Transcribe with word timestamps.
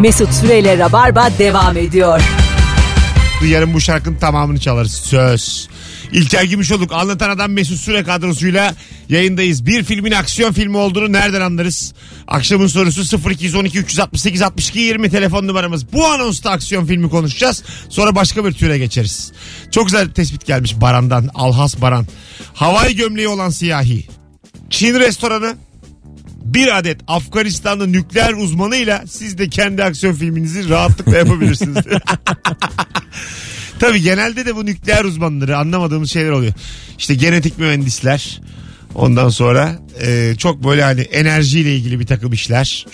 Mesut 0.00 0.32
Süreyle 0.34 0.78
Rabarba 0.78 1.30
devam 1.38 1.76
ediyor. 1.76 2.20
Yarın 3.48 3.74
bu 3.74 3.80
şarkının 3.80 4.16
tamamını 4.18 4.58
çalarız. 4.60 4.92
Söz. 4.92 5.68
İlker 6.12 6.44
Gümüşoluk 6.44 6.92
anlatan 6.92 7.30
adam 7.30 7.52
Mesut 7.52 7.78
Süre 7.78 8.02
kadrosuyla 8.02 8.74
yayındayız. 9.08 9.66
Bir 9.66 9.84
filmin 9.84 10.12
aksiyon 10.12 10.52
filmi 10.52 10.76
olduğunu 10.76 11.12
nereden 11.12 11.40
anlarız? 11.40 11.94
Akşamın 12.28 12.66
sorusu 12.66 13.30
0212 13.30 13.78
368 13.78 14.42
62 14.42 14.78
20 14.80 15.10
telefon 15.10 15.46
numaramız. 15.46 15.92
Bu 15.92 16.06
anonsta 16.06 16.50
aksiyon 16.50 16.86
filmi 16.86 17.10
konuşacağız. 17.10 17.62
Sonra 17.88 18.14
başka 18.14 18.44
bir 18.44 18.52
türe 18.52 18.78
geçeriz. 18.78 19.32
Çok 19.70 19.86
güzel 19.86 20.10
tespit 20.10 20.46
gelmiş 20.46 20.80
Baran'dan. 20.80 21.30
Alhas 21.34 21.80
Baran. 21.80 22.06
Havai 22.54 22.96
gömleği 22.96 23.28
olan 23.28 23.50
siyahi. 23.50 24.06
Çin 24.70 24.94
restoranı 24.94 25.56
bir 26.54 26.78
adet 26.78 27.00
Afganistanlı 27.06 27.92
nükleer 27.92 28.32
uzmanıyla 28.32 29.04
siz 29.06 29.38
de 29.38 29.48
kendi 29.48 29.84
aksiyon 29.84 30.14
filminizi 30.14 30.68
rahatlıkla 30.68 31.16
yapabilirsiniz. 31.16 31.76
Tabii 33.78 34.02
genelde 34.02 34.46
de 34.46 34.56
bu 34.56 34.66
nükleer 34.66 35.04
uzmanları 35.04 35.58
anlamadığımız 35.58 36.12
şeyler 36.12 36.30
oluyor. 36.30 36.52
İşte 36.98 37.14
genetik 37.14 37.58
mühendisler 37.58 38.40
ondan 38.94 39.28
sonra 39.28 39.78
e, 40.00 40.34
çok 40.38 40.64
böyle 40.64 40.82
hani 40.82 41.00
enerjiyle 41.00 41.76
ilgili 41.76 42.00
bir 42.00 42.06
takım 42.06 42.32
işler. 42.32 42.86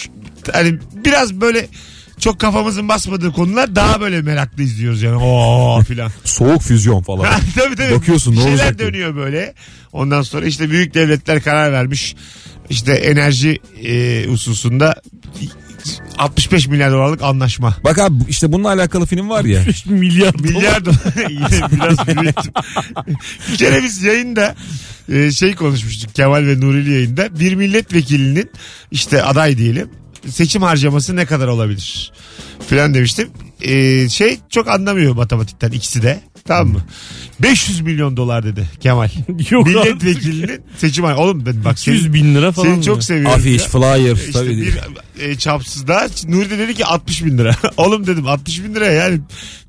Hani 0.52 0.78
biraz 1.04 1.34
böyle 1.40 1.68
çok 2.18 2.40
kafamızın 2.40 2.88
basmadığı 2.88 3.32
konular 3.32 3.76
daha 3.76 4.00
böyle 4.00 4.22
meraklı 4.22 4.62
izliyoruz 4.62 5.02
yani. 5.02 5.16
Oo 5.16 5.82
filan. 5.82 6.10
Soğuk 6.24 6.62
füzyon 6.62 7.02
falan. 7.02 7.26
tabii 7.56 7.76
tabii. 7.76 7.94
Bakıyorsun, 7.94 8.32
ne 8.32 8.36
şeyler 8.36 8.50
olacak 8.50 8.78
diye. 8.78 8.88
dönüyor 8.88 9.16
böyle. 9.16 9.54
Ondan 9.92 10.22
sonra 10.22 10.46
işte 10.46 10.70
büyük 10.70 10.94
devletler 10.94 11.42
karar 11.42 11.72
vermiş. 11.72 12.16
İşte 12.72 12.92
enerji 12.92 13.58
e, 13.84 14.24
hususunda 14.28 15.02
65 16.18 16.66
milyar 16.68 16.92
dolarlık 16.92 17.22
anlaşma. 17.22 17.76
Bak 17.84 17.98
abi 17.98 18.14
işte 18.28 18.52
bununla 18.52 18.68
alakalı 18.68 19.06
film 19.06 19.28
var 19.28 19.44
ya. 19.44 19.64
milyar 19.86 20.34
Milyar 20.34 20.84
dolar. 20.84 20.96
Yine 21.30 21.70
biraz 21.72 22.06
büyüttüm. 22.06 22.52
bir 23.52 23.56
kere 23.56 23.82
biz 23.82 24.02
yayında 24.02 24.54
e, 25.12 25.30
şey 25.32 25.54
konuşmuştuk 25.54 26.14
Kemal 26.14 26.46
ve 26.46 26.60
Nuri'li 26.60 26.92
yayında. 26.92 27.40
Bir 27.40 27.54
milletvekilinin 27.54 28.50
işte 28.90 29.22
aday 29.22 29.58
diyelim 29.58 29.90
seçim 30.28 30.62
harcaması 30.62 31.16
ne 31.16 31.26
kadar 31.26 31.48
olabilir? 31.48 32.12
Filan 32.68 32.94
demiştim. 32.94 33.30
E, 33.60 34.08
şey 34.08 34.38
çok 34.50 34.68
anlamıyor 34.68 35.14
matematikten 35.14 35.70
ikisi 35.70 36.02
de. 36.02 36.20
Tamam 36.44 36.68
mı? 36.72 36.80
500 37.40 37.80
milyon 37.80 38.16
dolar 38.16 38.44
dedi 38.44 38.68
Kemal. 38.80 39.08
Yok 39.50 39.66
Milletvekilinin 39.66 40.60
seçim 40.76 41.04
harcaması. 41.04 41.30
Oğlum 41.30 41.46
dedim 41.46 41.62
bak 41.64 41.78
200 41.78 42.02
seni, 42.02 42.14
bin 42.14 42.34
lira 42.34 42.52
falan. 42.52 42.66
seni 42.66 42.84
çok 42.84 42.96
mı? 42.96 43.02
seviyorum. 43.02 43.32
Afiş, 43.32 43.62
ya. 43.62 43.68
flyer. 43.68 44.16
İşte 44.16 44.32
tabii 44.32 44.60
bir 44.60 44.78
e, 45.22 45.34
çapsızda 45.34 46.08
Nuri 46.28 46.50
de 46.50 46.58
dedi 46.58 46.74
ki 46.74 46.86
60 46.86 47.24
bin 47.24 47.38
lira. 47.38 47.56
Oğlum 47.76 48.06
dedim 48.06 48.26
60 48.26 48.64
bin 48.64 48.74
lira 48.74 48.86
yani 48.86 49.20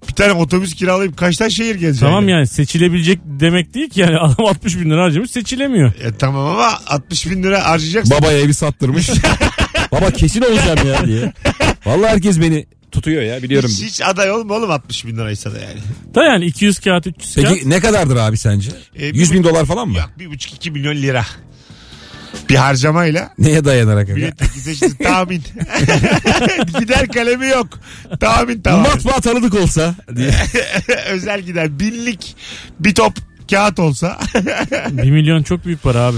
bir 0.09 0.13
tane 0.13 0.31
otobüs 0.33 0.73
kiralayıp 0.73 1.17
kaç 1.17 1.37
tane 1.37 1.49
şehir 1.49 1.75
gezeceksin? 1.75 2.05
Tamam 2.05 2.29
yani 2.29 2.47
seçilebilecek 2.47 3.19
demek 3.25 3.73
değil 3.73 3.89
ki 3.89 3.99
yani 3.99 4.17
adam 4.19 4.45
60 4.45 4.79
bin 4.79 4.89
lira 4.89 5.03
harcamış 5.03 5.31
seçilemiyor. 5.31 5.93
E, 6.01 6.17
tamam 6.19 6.47
ama 6.47 6.79
60 6.87 7.29
bin 7.29 7.43
lira 7.43 7.65
harcayacaksın. 7.65 8.17
Babaya 8.17 8.39
evi 8.39 8.53
sattırmış. 8.53 9.09
Baba 9.91 10.11
kesin 10.11 10.41
olacağım 10.41 10.87
ya 10.87 11.07
diye. 11.07 11.33
Vallahi 11.85 12.09
herkes 12.11 12.41
beni 12.41 12.65
tutuyor 12.93 13.21
ya 13.21 13.43
biliyorum. 13.43 13.69
hiç, 13.69 13.83
hiç 13.83 14.01
aday 14.01 14.31
olma 14.31 14.53
oğlum 14.53 14.71
60 14.71 15.05
bin 15.05 15.17
liraysa 15.17 15.51
da 15.53 15.59
yani. 15.59 15.79
Da 16.15 16.23
yani 16.23 16.45
200 16.45 16.79
kağıt 16.79 17.07
300 17.07 17.35
kağıt. 17.35 17.47
Peki 17.49 17.69
ne 17.69 17.79
kadardır 17.79 18.15
abi 18.15 18.37
sence? 18.37 18.71
E, 18.95 19.05
100 19.05 19.33
bin 19.33 19.43
dolar 19.43 19.65
falan 19.65 19.87
mı? 19.87 19.97
Yok 19.97 20.09
1,5-2 20.33 20.71
milyon 20.71 20.95
lira. 20.95 21.25
Bir 22.49 22.55
harcamayla 22.55 23.33
Neye 23.37 23.65
dayanarak? 23.65 24.09
aga? 24.09 24.13
milletvekili 24.13 24.61
seçildi 24.61 25.03
tahmin. 25.03 25.43
Gider 26.79 27.07
kalemi 27.07 27.47
yok. 27.47 27.67
Tahmin 28.19 28.61
tamam. 28.61 28.81
Matbaa 28.81 29.21
tanıdık 29.21 29.53
olsa 29.53 29.95
diye. 30.15 30.31
Özel 31.09 31.41
gider. 31.41 31.79
Binlik 31.79 32.35
bir 32.79 32.95
top 32.95 33.13
kağıt 33.51 33.79
olsa 33.79 34.19
1 34.91 35.11
milyon 35.11 35.43
çok 35.43 35.65
büyük 35.65 35.83
para 35.83 35.99
abi. 35.99 36.17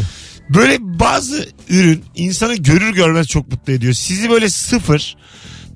Böyle 0.49 0.77
bazı 0.81 1.49
ürün 1.69 2.03
insanı 2.15 2.55
görür 2.55 2.93
görmez 2.93 3.27
çok 3.27 3.51
mutlu 3.51 3.73
ediyor. 3.73 3.93
Sizi 3.93 4.29
böyle 4.29 4.49
sıfır 4.49 5.15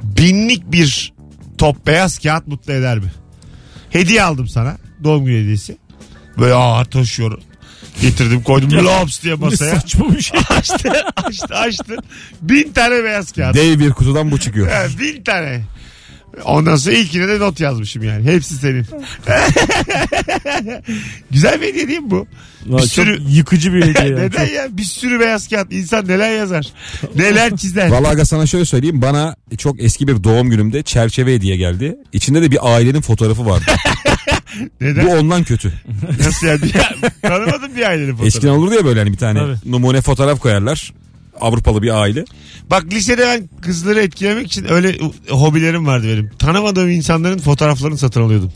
binlik 0.04 0.72
bir 0.72 1.14
top 1.58 1.88
beyaz 1.88 2.20
kağıt 2.20 2.48
mutlu 2.48 2.74
eder 2.74 3.00
mi? 3.00 3.12
Hediye 3.90 4.24
aldım 4.24 4.48
sana. 4.48 4.78
Doğum 5.04 5.26
günü 5.26 5.42
hediyesi. 5.42 5.78
Böyle 6.38 6.54
ağır 6.54 6.86
taşıyor. 6.86 7.42
Getirdim 8.02 8.44
koydum 8.44 8.72
lops 8.72 9.24
diye 9.24 9.36
Ne 9.36 9.40
masaya. 9.40 9.76
saçma 9.76 10.14
bir 10.16 10.22
şey. 10.22 10.40
açtı 10.50 10.92
açtı 11.16 11.56
açtı. 11.56 11.96
Bin 12.42 12.72
tane 12.74 13.04
beyaz 13.04 13.32
kağıt. 13.32 13.56
Dev 13.56 13.80
bir 13.80 13.90
kutudan 13.90 14.32
bu 14.32 14.40
çıkıyor. 14.40 14.68
Ha, 14.72 14.86
bin 15.00 15.24
tane. 15.24 15.62
Ondan 16.46 16.76
sonra 16.76 16.96
ilkine 16.96 17.28
de 17.28 17.40
not 17.40 17.60
yazmışım 17.60 18.04
yani. 18.04 18.24
Hepsi 18.26 18.54
senin. 18.56 18.86
Güzel 21.32 21.62
bir 21.62 21.68
hediye 21.68 21.88
değil 21.88 22.00
mi 22.00 22.12
bu? 22.12 22.16
Lan 22.68 22.78
Bir 22.78 22.82
çok 22.82 22.88
sürü- 22.92 23.22
yıkıcı 23.30 23.74
bir 23.74 23.82
hediye. 23.86 23.94
yani. 24.10 24.16
Neden 24.22 24.46
Çok- 24.46 24.54
ya? 24.56 24.68
Bir 24.78 24.84
sürü 24.84 25.20
beyaz 25.20 25.48
kağıt. 25.48 25.74
İnsan 25.74 26.08
neler 26.08 26.36
yazar? 26.38 26.68
Neler 27.16 27.58
çizer? 27.58 27.88
Vallahi 27.90 28.12
aga 28.12 28.26
sana 28.26 28.46
şöyle 28.46 28.66
söyleyeyim. 28.66 29.02
Bana 29.02 29.36
çok 29.58 29.84
eski 29.84 30.08
bir 30.08 30.24
doğum 30.24 30.50
günümde 30.50 30.84
çerçeve 30.84 31.34
hediye 31.36 31.56
geldi. 31.58 31.96
İçinde 32.14 32.42
de 32.42 32.52
bir 32.52 32.74
ailenin 32.76 33.02
fotoğrafı 33.02 33.46
vardı. 33.46 33.66
Neden? 34.82 35.06
bu 35.06 35.10
ondan 35.12 35.44
kötü. 35.44 35.74
Nasıl 36.26 36.48
ya? 36.48 36.62
Bir, 36.62 36.74
tanımadım 37.22 37.76
bir 37.76 37.90
ailenin 37.90 38.12
fotoğrafı. 38.12 38.28
Eskiden 38.28 38.50
olurdu 38.52 38.74
ya 38.74 38.86
böyle 38.86 39.00
hani 39.00 39.12
bir 39.12 39.18
tane 39.18 39.40
Tabii. 39.40 39.72
numune 39.72 40.02
fotoğraf 40.02 40.40
koyarlar. 40.40 40.94
Avrupalı 41.42 41.82
bir 41.82 42.02
aile. 42.02 42.26
Bak 42.72 42.86
lisede 42.92 43.22
ben 43.22 43.50
kızları 43.62 44.00
etkilemek 44.02 44.48
için 44.48 44.72
öyle 44.72 44.98
hobilerim 45.30 45.88
vardı 45.88 46.08
benim. 46.08 46.30
Tanımadığım 46.40 46.90
insanların 46.90 47.38
fotoğraflarını 47.40 47.98
satın 47.98 48.22
alıyordum. 48.22 48.52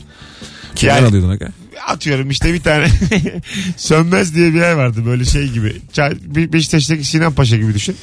Kimden 0.74 0.94
Yani- 0.96 1.06
alıyordun 1.06 1.28
aga? 1.30 1.48
Atıyorum 1.88 2.30
işte 2.30 2.54
bir 2.54 2.60
tane 2.60 2.86
Sönmez 3.76 4.34
diye 4.34 4.54
bir 4.54 4.58
yer 4.58 4.72
vardı 4.72 5.06
böyle 5.06 5.24
şey 5.24 5.48
gibi. 5.48 5.76
Çay- 5.92 6.16
Be- 6.36 6.52
Beşiktaş'taki 6.52 7.04
Sinan 7.04 7.32
Paşa 7.32 7.56
gibi 7.56 7.74
düşün. 7.74 7.96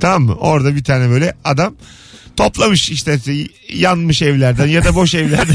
Tamam 0.00 0.22
mı? 0.22 0.34
Orada 0.34 0.76
bir 0.76 0.84
tane 0.84 1.10
böyle 1.10 1.34
adam 1.44 1.74
toplamış 2.38 2.90
işte 2.90 3.18
yanmış 3.72 4.22
evlerden 4.22 4.66
ya 4.66 4.84
da 4.84 4.94
boş 4.94 5.14
evlerden 5.14 5.54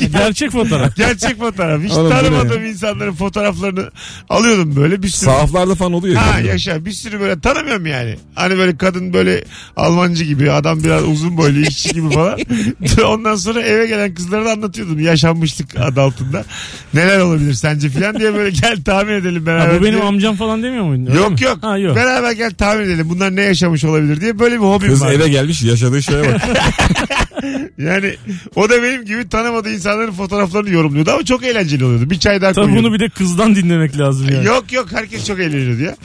Gerçek 0.12 0.50
fotoğraf. 0.50 0.96
Gerçek 0.96 1.38
fotoğraf. 1.38 1.82
Hiç 1.82 1.92
Oğlum 1.92 2.10
bu 2.10 2.14
ne 2.14 2.20
tanımadığım 2.20 2.64
insanların 2.64 3.12
fotoğraflarını 3.12 3.90
alıyordum 4.28 4.76
böyle 4.76 5.02
bir 5.02 5.08
sürü. 5.08 5.24
Sahaflarda 5.24 5.74
falan 5.74 5.92
oluyor. 5.92 6.16
Ha 6.16 6.30
görüyorum. 6.30 6.50
yaşa 6.50 6.84
bir 6.84 6.92
sürü 6.92 7.20
böyle 7.20 7.40
tanımıyorum 7.40 7.86
yani. 7.86 8.16
Hani 8.34 8.58
böyle 8.58 8.76
kadın 8.76 9.12
böyle 9.12 9.44
Almancı 9.76 10.24
gibi 10.24 10.52
adam 10.52 10.84
biraz 10.84 11.02
uzun 11.04 11.36
boylu 11.36 11.60
işçi 11.60 11.88
gibi 11.92 12.10
falan. 12.10 12.38
Ondan 13.06 13.36
sonra 13.36 13.62
eve 13.62 13.86
gelen 13.86 14.14
kızlara 14.14 14.44
da 14.44 14.50
anlatıyordum 14.52 15.00
yaşanmışlık 15.00 15.80
adı 15.80 16.00
altında. 16.00 16.44
Neler 16.94 17.18
olabilir 17.18 17.54
sence 17.54 17.88
filan 17.88 18.18
diye 18.18 18.34
böyle 18.34 18.50
gel 18.50 18.84
tahmin 18.84 19.12
edelim 19.12 19.46
beraber. 19.46 19.74
Ha, 19.74 19.80
bu 19.80 19.84
benim 19.84 19.94
diye. 19.98 20.04
amcam 20.04 20.36
falan 20.36 20.62
demiyor 20.62 20.84
muydun? 20.84 21.06
Öyle 21.06 21.18
Yok 21.18 21.30
mi? 21.30 21.44
yok. 21.44 21.58
Ha 21.62 21.78
yok. 21.78 21.96
Beraber 21.96 22.32
gel 22.32 22.54
tahmin 22.54 22.84
edelim 22.84 23.06
bunlar 23.10 23.36
ne 23.36 23.42
yaşamış 23.42 23.84
olabilir 23.84 24.20
diye 24.20 24.38
böyle 24.38 24.54
bir 24.54 24.60
hobim 24.64 24.88
Kız 24.88 25.02
var. 25.02 25.12
eve 25.12 25.28
gelmiş 25.28 25.62
yaşadığı 25.62 25.98
şeye 26.24 26.34
bak. 26.34 26.42
Yani 27.78 28.16
o 28.54 28.68
da 28.70 28.82
benim 28.82 29.04
gibi 29.04 29.28
tanımadığı 29.28 29.72
insanların 29.72 30.12
fotoğraflarını 30.12 30.70
yorumluyordu 30.70 31.10
ama 31.10 31.24
çok 31.24 31.44
eğlenceli 31.44 31.84
oluyordu. 31.84 32.10
Bir 32.10 32.18
çay 32.18 32.40
daha 32.42 32.52
Tabii 32.52 32.64
koyuyordu. 32.64 32.86
bunu 32.86 32.94
bir 32.94 33.00
de 33.00 33.08
kızdan 33.08 33.54
dinlemek 33.54 33.98
lazım 33.98 34.28
yani. 34.32 34.44
Yok 34.46 34.72
yok 34.72 34.86
herkes 34.92 35.26
çok 35.26 35.40
eğleniyordu 35.40 35.82
ya. 35.82 35.96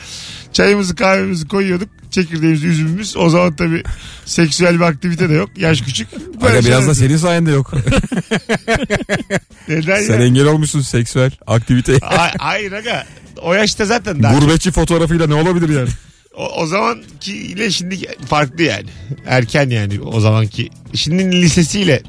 Çayımızı 0.54 0.96
kahvemizi 0.96 1.48
koyuyorduk. 1.48 1.90
Çekirdeğimiz, 2.12 2.64
üzümümüz. 2.64 3.18
O 3.18 3.30
zaman 3.30 3.56
tabii 3.56 3.84
seksüel 4.26 4.76
bir 4.76 4.82
aktivite 4.82 5.30
de 5.30 5.34
yok. 5.34 5.50
Yaş 5.58 5.82
küçük. 5.82 6.08
Böyle 6.42 6.58
Aga 6.58 6.68
biraz 6.68 6.88
da 6.88 6.96
senin 6.96 7.18
sayende 7.18 7.52
yok. 7.52 7.74
Neden 9.68 10.02
Sen 10.02 10.20
ya? 10.20 10.26
engel 10.26 10.46
olmuşsun 10.48 10.82
seksüel 10.82 11.32
aktiviteye. 11.48 11.98
Ay- 12.02 12.32
Hayır 12.38 12.72
aga. 12.72 13.06
O 13.42 13.54
yaşta 13.54 13.86
zaten 13.86 14.24
daha. 14.24 14.40
Gurbetçi 14.40 14.72
fotoğrafıyla 14.72 15.28
ne 15.28 15.34
olabilir 15.34 15.70
yani? 15.70 15.90
O, 16.38 16.62
o 16.62 16.66
zamanki 16.68 17.34
ile 17.34 17.72
şimdi 17.72 18.16
farklı 18.30 18.64
yani. 18.64 18.90
Erken 19.26 19.70
yani 19.70 20.02
o 20.02 20.20
zamanki. 20.20 20.70
Şimdinin 20.94 21.32
lisesiyle 21.32 22.02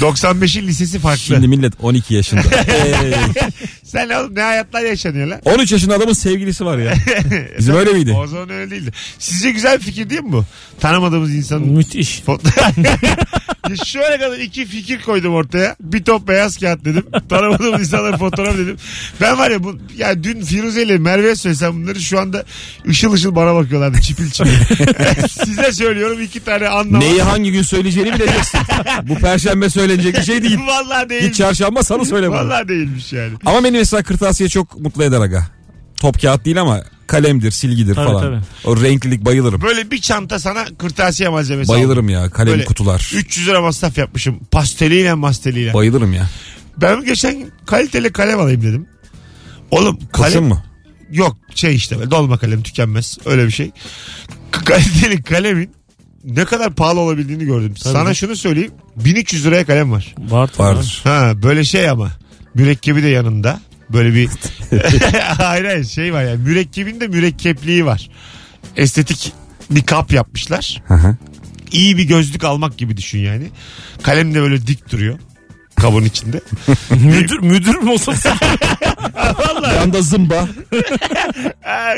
95'in 0.00 0.66
lisesi 0.66 0.98
farklı. 0.98 1.22
Şimdi 1.22 1.48
millet 1.48 1.72
12 1.80 2.14
yaşında. 2.14 2.42
Sen 3.84 4.08
oğlum 4.08 4.34
ne 4.34 4.40
hayatlar 4.40 4.82
yaşanıyor 4.82 5.26
lan? 5.26 5.40
13 5.44 5.72
yaşında 5.72 5.94
adamın 5.94 6.12
sevgilisi 6.12 6.64
var 6.64 6.78
ya. 6.78 6.94
Bizim 7.58 7.74
öyle 7.76 7.92
miydi? 7.92 8.12
O 8.12 8.26
zaman 8.26 8.50
öyle 8.50 8.70
değildi. 8.70 8.90
Sizce 9.18 9.50
güzel 9.50 9.78
bir 9.78 9.84
fikir 9.84 10.10
değil 10.10 10.20
mi 10.22 10.32
bu? 10.32 10.44
Tanımadığımız 10.80 11.34
insanın 11.34 11.68
Müthiş. 11.68 12.22
Ya 13.70 13.76
Şöyle 13.84 14.18
kadar 14.18 14.38
iki 14.38 14.66
fikir 14.66 15.00
koydum 15.02 15.34
ortaya. 15.34 15.76
Bir 15.80 16.04
top 16.04 16.28
beyaz 16.28 16.56
kağıt 16.56 16.84
dedim. 16.84 17.06
Tanımadığım 17.28 17.80
insanların 17.80 18.16
fotoğraf 18.16 18.58
dedim. 18.58 18.76
Ben 19.20 19.38
var 19.38 19.50
ya 19.50 19.64
bu 19.64 19.78
ya 19.96 20.24
dün 20.24 20.40
Firuze 20.40 20.82
ile 20.82 20.98
Merve'ye 20.98 21.36
söylesem 21.36 21.82
bunları 21.82 22.00
şu 22.00 22.20
anda 22.20 22.44
ışıl 22.88 23.12
ışıl 23.12 23.34
bana 23.34 23.54
bakıyorlardı 23.54 24.00
çipil 24.00 24.30
çipil. 24.30 24.50
Size 25.44 25.72
söylüyorum 25.72 26.20
iki 26.22 26.40
tane 26.40 26.68
anlam. 26.68 27.00
Neyi 27.00 27.22
hangi 27.22 27.52
gün 27.52 27.62
söyleyeceğini 27.62 28.14
bileceksin. 28.14 28.60
Bu 29.02 29.14
perşembe 29.14 29.70
söylenecek 29.82 30.16
bir 30.16 30.22
şey 30.22 30.42
değil. 30.42 30.58
Vallahi 30.66 31.08
değil. 31.10 31.22
Git 31.22 31.34
çarşamba 31.34 31.82
salı 31.82 32.06
söyle 32.06 32.30
bana. 32.30 32.40
Vallahi 32.40 32.68
değilmiş 32.68 33.12
yani. 33.12 33.32
Ama 33.46 33.64
beni 33.64 33.78
mesela 33.78 34.02
kırtasiye 34.02 34.48
çok 34.48 34.80
mutlu 34.80 35.04
eder 35.04 35.20
aga. 35.20 35.46
Top 35.96 36.22
kağıt 36.22 36.44
değil 36.44 36.60
ama 36.60 36.82
Kalemdir, 37.06 37.50
silgidir 37.50 37.94
Tabii, 37.94 38.06
falan. 38.06 38.22
tabii. 38.22 38.40
O 38.64 38.82
renklilik 38.82 39.24
bayılırım. 39.24 39.62
Böyle 39.62 39.90
bir 39.90 40.00
çanta 40.00 40.38
sana 40.38 40.64
kırtasiye 40.78 41.28
malzemesi 41.28 41.68
Bayılırım 41.68 42.04
aldım. 42.04 42.14
ya 42.14 42.30
kalem 42.30 42.52
Böyle 42.52 42.64
kutular. 42.64 43.12
300 43.14 43.48
lira 43.48 43.60
masraf 43.60 43.98
yapmışım. 43.98 44.40
Pasteliyle 44.50 45.14
masteliyle. 45.14 45.74
Bayılırım 45.74 46.12
ya. 46.12 46.28
Ben 46.76 47.04
geçen 47.04 47.38
gün 47.38 47.52
kaliteli 47.66 48.12
kalem 48.12 48.40
alayım 48.40 48.62
dedim. 48.62 48.86
Oğlum 49.70 49.98
kalem... 50.12 50.30
Kurşun 50.32 50.44
mu? 50.44 50.62
Yok 51.10 51.36
şey 51.54 51.74
işte 51.74 51.98
böyle 51.98 52.10
dolma 52.10 52.38
kalem 52.38 52.62
tükenmez 52.62 53.18
öyle 53.26 53.46
bir 53.46 53.52
şey. 53.52 53.70
Kaliteli 54.50 55.22
kalemin 55.22 55.70
ne 56.24 56.44
kadar 56.44 56.74
pahalı 56.74 57.00
olabildiğini 57.00 57.44
gördüm. 57.44 57.76
Sana 57.76 57.94
canım. 57.94 58.14
şunu 58.14 58.36
söyleyeyim 58.36 58.72
1300 58.96 59.46
liraya 59.46 59.64
kalem 59.64 59.92
var. 59.92 60.14
Var 60.18 60.46
tabii. 60.46 60.66
Vardır. 60.66 61.00
Ha 61.04 61.32
böyle 61.42 61.64
şey 61.64 61.88
ama 61.88 62.10
mürekkebi 62.54 63.02
de 63.02 63.08
yanında. 63.08 63.60
Böyle 63.90 64.14
bir 64.14 64.28
hayır 65.22 65.64
hayır 65.64 65.84
şey 65.84 66.12
var 66.12 66.24
yani 66.24 66.42
mürekkebin 66.42 67.00
de 67.00 67.08
mürekkepliği 67.08 67.86
var. 67.86 68.10
Estetik 68.76 69.32
bir 69.70 69.82
kap 69.82 70.12
yapmışlar. 70.12 70.82
Hı 70.86 70.94
hı. 70.94 71.16
İyi 71.72 71.98
bir 71.98 72.04
gözlük 72.04 72.44
almak 72.44 72.78
gibi 72.78 72.96
düşün 72.96 73.18
yani. 73.18 73.50
Kalem 74.02 74.34
de 74.34 74.40
böyle 74.42 74.66
dik 74.66 74.92
duruyor 74.92 75.18
kabın 75.82 76.04
içinde. 76.04 76.40
müdür 76.90 77.38
müdür 77.38 77.74
mü 77.78 77.90
olsa 77.90 78.12
Yanda 79.76 80.02
zımba. 80.02 80.48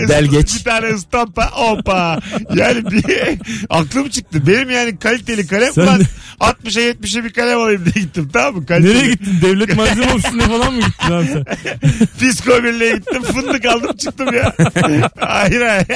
Delgeç. 0.09 0.55
Bir 0.59 0.65
tane 0.65 0.87
ıstampa 0.87 1.51
hoppa. 1.51 2.21
Yani 2.55 2.91
bir 2.91 3.05
aklım 3.71 4.09
çıktı. 4.09 4.47
Benim 4.47 4.71
yani 4.71 4.97
kaliteli 4.99 5.47
kalem 5.47 5.73
Sen 5.73 5.87
de- 5.87 6.05
60'a 6.41 6.83
70'e 6.93 7.25
bir 7.25 7.33
kalem 7.33 7.59
alayım 7.59 7.85
diye 7.85 8.05
gittim 8.05 8.31
tamam 8.33 8.55
mı? 8.55 8.67
Kaliteli. 8.67 8.99
nereye 8.99 9.11
gittin? 9.11 9.39
Devlet 9.43 9.77
malzeme 9.77 10.13
ofisine 10.13 10.43
falan 10.43 10.75
mı 10.75 10.81
gittin 10.81 11.13
abi 11.13 11.27
sen? 11.27 11.45
Fisko 12.19 12.65
birliğe 12.65 12.93
gittim 12.97 13.23
fındık 13.23 13.65
aldım 13.65 13.97
çıktım 13.97 14.35
ya. 14.35 14.53
hayır 15.21 15.61
hayır. 15.61 15.87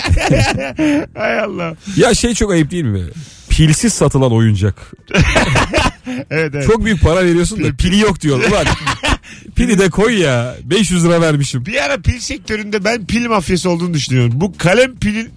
Hay 1.17 1.41
Allah. 1.41 1.75
Ya 1.97 2.15
şey 2.15 2.35
çok 2.35 2.53
ayıp 2.53 2.71
değil 2.71 2.85
mi? 2.85 3.05
Pilsiz 3.51 3.93
satılan 3.95 4.33
oyuncak. 4.33 4.75
Evet 6.31 6.55
evet. 6.55 6.67
Çok 6.67 6.85
büyük 6.85 7.01
para 7.03 7.25
veriyorsun 7.25 7.65
da 7.65 7.73
pili 7.77 7.99
yok 7.99 8.21
diyor. 8.21 8.39
Ulan 8.39 8.67
pili 9.57 9.79
de 9.79 9.91
koy 9.91 10.19
ya. 10.21 10.57
500 10.65 11.05
lira 11.05 11.21
vermişim. 11.21 11.67
Bir 11.67 11.85
ara 11.85 11.97
pil 12.01 12.19
sektöründe 12.21 12.85
ben 12.85 13.07
pil 13.07 13.27
mafyası 13.27 13.71
olduğunu 13.71 13.95
düşünüyorum. 13.95 14.33
Bu 14.35 14.57
kalem 14.59 14.97
pilin 14.97 15.31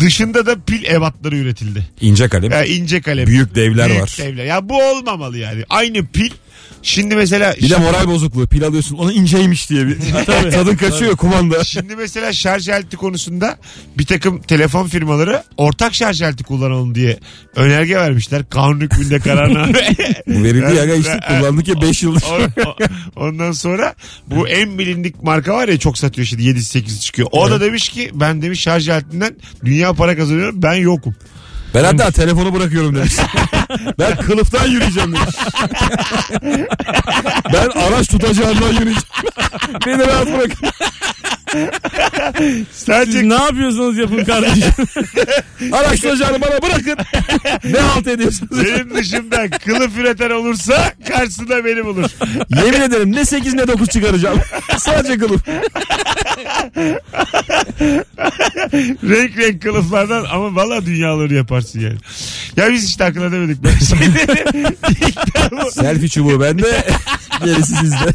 dışında 0.00 0.46
da 0.46 0.56
pil 0.66 0.84
ebatları 0.84 1.36
üretildi. 1.36 1.86
İnce 2.00 2.28
kalem. 2.28 2.50
Ya 2.52 2.64
ince 2.64 3.00
kalem. 3.00 3.26
Büyük 3.26 3.54
devler 3.54 3.88
Büyük 3.88 4.02
var. 4.02 4.16
devler. 4.18 4.44
Ya 4.44 4.68
bu 4.68 4.82
olmamalı 4.82 5.38
yani. 5.38 5.64
Aynı 5.68 6.06
pil. 6.06 6.30
Şimdi 6.86 7.16
mesela 7.16 7.54
Bir 7.62 7.70
de 7.70 7.76
moral 7.76 8.06
bozukluğu. 8.08 8.46
Pil 8.46 8.64
alıyorsun 8.66 8.96
onu 8.98 9.12
inceymiş 9.12 9.70
diye 9.70 9.86
bir 9.86 9.96
tadın 10.50 10.76
kaçıyor 10.76 11.16
kumanda. 11.16 11.64
Şimdi 11.64 11.96
mesela 11.96 12.32
şarj 12.32 12.68
aleti 12.68 12.96
konusunda 12.96 13.56
bir 13.98 14.06
takım 14.06 14.40
telefon 14.42 14.86
firmaları 14.86 15.42
ortak 15.56 15.94
şarj 15.94 16.22
aleti 16.22 16.44
kullanalım 16.44 16.94
diye 16.94 17.18
önerge 17.56 17.96
vermişler. 17.96 18.48
Kanun 18.50 18.80
hükmünde 18.80 19.18
kararname. 19.18 19.72
Bu 20.26 20.42
verildi 20.44 20.74
ya 20.76 20.94
işte 20.94 21.20
kullandık 21.28 21.68
ya 21.68 21.80
5 21.82 22.02
yıldır. 22.02 22.22
O- 22.22 22.68
o- 22.70 22.76
Ondan 23.16 23.52
sonra 23.52 23.94
bu 24.26 24.48
en 24.48 24.78
bilindik 24.78 25.22
marka 25.22 25.54
var 25.54 25.68
ya 25.68 25.78
çok 25.78 25.98
satıyor 25.98 26.26
şimdi 26.26 26.42
7-8 26.42 27.00
çıkıyor. 27.00 27.28
O 27.32 27.50
da 27.50 27.60
demiş 27.60 27.88
ki 27.88 28.10
ben 28.14 28.42
demiş 28.42 28.60
şarj 28.60 28.88
aletinden 28.88 29.36
dünya 29.64 29.92
para 29.92 30.16
kazanıyorum 30.16 30.62
ben 30.62 30.74
yokum. 30.74 31.14
Ben 31.74 31.84
hatta 31.84 32.10
telefonu 32.10 32.54
bırakıyorum 32.54 32.96
demiş. 32.96 33.16
ben 33.98 34.16
kılıftan 34.16 34.66
yürüyeceğim 34.66 35.12
demiş. 35.14 35.36
ben 37.52 37.80
araç 37.80 38.08
tutacağımdan 38.08 38.68
yürüyeceğim. 38.68 39.02
Beni 39.86 40.06
rahat 40.06 40.26
bırakın. 40.26 40.68
Sadece 42.72 43.12
Siz 43.12 43.22
ne 43.22 43.34
yapıyorsanız 43.34 43.96
yapın 43.98 44.24
kardeşim. 44.24 44.62
Araç 45.72 46.00
tutacağını 46.00 46.40
bana 46.40 46.62
bırakın. 46.62 46.96
ne 47.64 47.78
halt 47.78 48.06
ediyorsunuz? 48.06 48.64
benim 48.64 48.94
dışımda 48.94 49.50
kılıf 49.50 49.98
üreten 49.98 50.30
olursa 50.30 50.92
karşısında 51.08 51.64
beni 51.64 51.84
bulur. 51.84 52.10
Yemin 52.64 52.80
ederim 52.80 53.12
ne 53.12 53.24
8 53.24 53.54
ne 53.54 53.68
9 53.68 53.88
çıkaracağım. 53.88 54.40
Sadece 54.78 55.18
kılıf. 55.18 55.40
renk 59.04 59.36
renk 59.38 59.62
kılıflardan 59.62 60.24
ama 60.30 60.54
valla 60.56 60.86
dünyaları 60.86 61.34
yaparsın 61.34 61.80
yani. 61.80 61.96
Ya 62.56 62.72
biz 62.72 62.84
işte 62.84 63.04
akıl 63.04 63.22
edemedik 63.22 63.64
ben 63.64 63.78
şeyleri. 63.78 64.36
Selfie 65.70 66.08
çubuğu 66.08 66.40
bende. 66.40 66.84
Gerisi 67.44 67.76
sizde. 67.76 68.12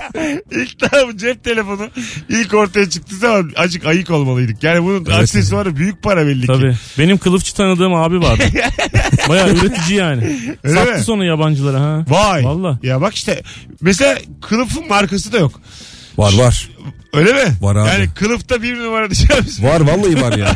ilk 0.52 1.08
bu 1.08 1.18
cep 1.18 1.44
telefonu 1.44 1.88
ilk 2.30 2.54
ortaya 2.54 2.90
çıktı 2.90 3.16
zaman 3.16 3.52
acık 3.56 3.86
ayık 3.86 4.10
olmalıydık. 4.10 4.64
Yani 4.64 4.84
bunun 4.84 5.06
aksesuarı 5.06 5.76
büyük 5.76 6.04
para 6.04 6.28
belli 6.28 6.42
ki. 6.42 6.48
Tabii. 6.48 6.76
Benim 6.98 7.18
kılıfçı 7.18 7.56
tanıdığım 7.56 7.94
abi 7.94 8.22
vardı. 8.22 8.44
Baya 9.30 9.50
üretici 9.50 10.00
yani. 10.00 10.40
Öyle 10.64 10.76
Sattı 10.80 10.92
mi? 10.92 11.04
sonra 11.04 11.26
yabancılara 11.26 11.82
ha. 11.82 12.06
Vay. 12.08 12.46
Valla. 12.46 12.80
Ya 12.84 13.02
bak 13.02 13.16
işte 13.16 13.42
mesela 13.82 14.18
kılıfın 14.42 14.88
markası 14.88 15.34
da 15.34 15.38
yok. 15.38 15.62
Var 16.18 16.34
var. 16.34 16.70
Öyle 17.14 17.34
mi? 17.34 17.52
Var 17.62 17.76
abi. 17.76 17.90
Yani 17.90 18.10
kılıfta 18.16 18.62
bir 18.62 18.80
numara 18.80 19.08
mısın? 19.08 19.30
Var 19.62 19.82
vallahi 19.82 20.22
var 20.22 20.38
ya. 20.38 20.56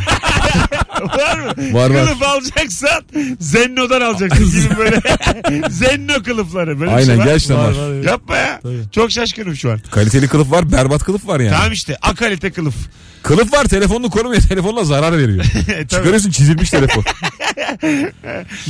var 1.02 1.38
mı? 1.38 1.74
Var, 1.74 1.90
var. 1.90 2.06
Kılıf 2.06 2.22
alacaksan 2.22 3.02
Zenno'dan 3.40 4.00
alacaksın 4.00 4.46
gibi 4.50 4.76
böyle. 4.78 5.00
Zenno 5.70 6.22
kılıfları. 6.22 6.80
Böyle 6.80 6.90
bir 6.90 6.96
Aynen 6.96 7.06
şey 7.06 7.18
var. 7.18 7.24
gerçekten 7.24 7.56
var. 7.58 7.72
Var, 7.72 7.90
evet. 7.94 8.04
Yapma 8.06 8.36
ya. 8.36 8.60
Tabii. 8.62 8.80
Çok 8.92 9.10
şaşkınım 9.10 9.56
şu 9.56 9.70
an. 9.72 9.80
Kaliteli 9.90 10.28
kılıf 10.28 10.50
var 10.50 10.72
berbat 10.72 11.04
kılıf 11.04 11.26
var 11.28 11.40
yani. 11.40 11.56
Tamam 11.56 11.72
işte 11.72 11.96
akalite 12.02 12.50
kılıf. 12.52 12.74
Kılıf 13.22 13.52
var 13.52 13.64
telefonunu 13.64 14.10
korumuyor. 14.10 14.42
Telefonla 14.42 14.84
zarar 14.84 15.18
veriyor. 15.18 15.44
Tabii. 15.66 15.88
Çıkarıyorsun 15.88 16.30
çizilmiş 16.30 16.70
telefon. 16.70 17.04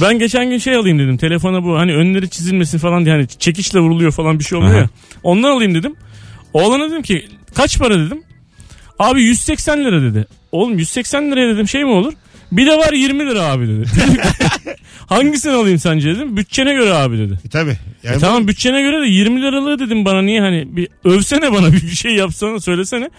Ben 0.00 0.18
geçen 0.18 0.50
gün 0.50 0.58
şey 0.58 0.74
alayım 0.76 0.98
dedim. 0.98 1.16
Telefona 1.16 1.64
bu 1.64 1.78
hani 1.78 1.94
önleri 1.94 2.30
çizilmesin 2.30 2.78
falan 2.78 3.04
diye 3.04 3.14
hani 3.14 3.28
çekiçle 3.28 3.80
vuruluyor 3.80 4.12
falan 4.12 4.38
bir 4.38 4.44
şey 4.44 4.58
oluyor 4.58 4.72
Aha. 4.72 4.78
ya. 4.80 4.88
Ondan 5.22 5.50
alayım 5.50 5.74
dedim. 5.74 5.94
Oğlana 6.52 6.90
dedim 6.90 7.02
ki 7.02 7.28
kaç 7.54 7.78
para 7.78 7.98
dedim. 7.98 8.22
Abi 8.98 9.22
180 9.22 9.84
lira 9.84 10.02
dedi. 10.02 10.26
Oğlum 10.54 10.78
180 10.78 11.30
liraya 11.30 11.54
dedim 11.54 11.68
şey 11.68 11.84
mi 11.84 11.90
olur? 11.90 12.12
Bir 12.52 12.66
de 12.66 12.78
var 12.78 12.92
20 12.92 13.26
lira 13.26 13.42
abi 13.42 13.68
dedi. 13.68 13.84
Hangisini 15.06 15.52
alayım 15.52 15.78
sence 15.78 16.14
dedim. 16.14 16.36
Bütçene 16.36 16.74
göre 16.74 16.94
abi 16.94 17.18
dedi. 17.18 17.38
E, 17.46 17.48
tabii. 17.48 17.76
Yani 18.02 18.16
E 18.16 18.18
tamam 18.18 18.48
bütçene 18.48 18.82
göre 18.82 19.02
de 19.02 19.06
20 19.06 19.42
liralığı 19.42 19.78
dedim 19.78 20.04
bana 20.04 20.22
niye 20.22 20.40
hani 20.40 20.76
bir 20.76 20.88
övsene 21.04 21.52
bana 21.52 21.72
bir 21.72 21.82
bir 21.90 21.96
şey 21.96 22.14
yapsana 22.14 22.60
söylesene. 22.60 23.10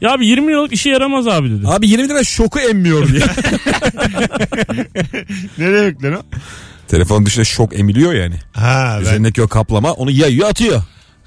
Ya 0.00 0.12
abi 0.12 0.26
20 0.26 0.52
liralık 0.52 0.72
işe 0.72 0.90
yaramaz 0.90 1.28
abi 1.28 1.50
dedi. 1.50 1.68
Abi 1.68 1.88
20 1.88 2.08
lira 2.08 2.24
şoku 2.24 2.60
emmiyor 2.60 3.08
diye. 3.08 3.20
ne 5.58 5.72
demek 5.72 6.04
lan 6.04 6.12
o? 6.12 6.22
Telefon 6.88 7.26
dışında 7.26 7.44
şok 7.44 7.78
emiliyor 7.78 8.14
yani. 8.14 8.34
Ha 8.52 8.94
ben 8.96 9.02
Üzerindeki 9.02 9.42
o 9.42 9.48
kaplama 9.48 9.92
onu 9.92 10.10
yayıyor 10.10 10.48
atıyor. 10.48 10.82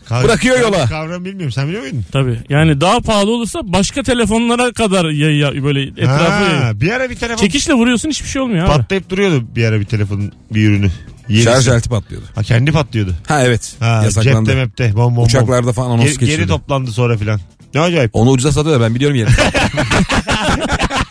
Kav- 0.09 0.23
bırakıyor 0.23 0.59
yola. 0.59 0.85
Kavram 0.85 1.25
bilmiyorum. 1.25 1.51
Sen 1.51 1.67
biliyor 1.67 1.81
muydun? 1.83 2.05
Tabii. 2.11 2.39
Yani 2.49 2.81
daha 2.81 2.99
pahalı 2.99 3.31
olursa 3.31 3.59
başka 3.63 4.03
telefonlara 4.03 4.71
kadar 4.73 5.05
ya, 5.09 5.37
ya- 5.37 5.63
böyle 5.63 5.81
etrafı. 5.83 6.43
Ha, 6.63 6.71
bir 6.81 6.91
ara 6.91 7.09
bir 7.09 7.15
telefon 7.15 7.41
Çekişle 7.41 7.73
vuruyorsun 7.73 8.09
hiçbir 8.09 8.27
şey 8.29 8.41
olmuyor 8.41 8.65
abi. 8.65 8.77
patlayıp 8.77 9.09
duruyordu 9.09 9.43
bir 9.55 9.65
ara 9.65 9.79
bir 9.79 9.85
telefonun 9.85 10.31
bir 10.53 10.69
ürünü. 10.69 10.91
Yenisi. 11.29 11.43
Şarj 11.45 11.67
aleti 11.67 11.89
patlıyordu. 11.89 12.25
Ha 12.35 12.43
kendi 12.43 12.71
patlıyordu. 12.71 13.13
Ha 13.27 13.41
evet. 13.45 13.75
Ha, 13.79 14.01
Yasaklandı. 14.03 14.45
cepte 14.49 14.55
mepte 14.55 14.93
bom 14.95 15.05
bom 15.05 15.15
bom. 15.15 15.23
Uçaklarda 15.23 15.73
falan 15.73 15.89
anons 15.91 16.17
Geri, 16.17 16.29
geri 16.29 16.47
toplandı 16.47 16.91
sonra 16.91 17.17
filan. 17.17 17.39
Ne 17.73 17.81
acayip. 17.81 18.11
Onu 18.15 18.29
ucuza 18.29 18.51
satıyorlar 18.51 18.87
ben 18.89 18.95
biliyorum 18.95 19.17
yerini. 19.17 19.33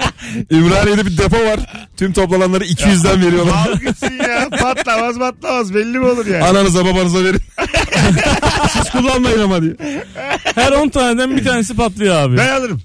Ümraniye'de 0.50 1.06
bir 1.06 1.18
depo 1.18 1.36
var. 1.36 1.60
Tüm 1.96 2.12
toplananları 2.12 2.64
200'den 2.64 3.22
veriyorlar. 3.26 3.52
Al 3.68 3.78
gitsin 3.80 4.18
ya. 4.28 4.48
Patlamaz 4.50 5.18
patlamaz 5.18 5.74
belli 5.74 5.98
mi 5.98 6.06
olur 6.06 6.26
yani? 6.26 6.44
Ananıza 6.44 6.84
babanıza 6.84 7.24
verin. 7.24 7.40
Siz 8.72 8.90
kullanmayın 8.92 9.38
ama 9.40 9.62
diye. 9.62 9.72
Her 10.54 10.72
10 10.72 10.88
taneden 10.88 11.36
bir 11.36 11.44
tanesi 11.44 11.76
patlıyor 11.76 12.14
abi. 12.16 12.36
Ben 12.36 12.48
alırım. 12.48 12.80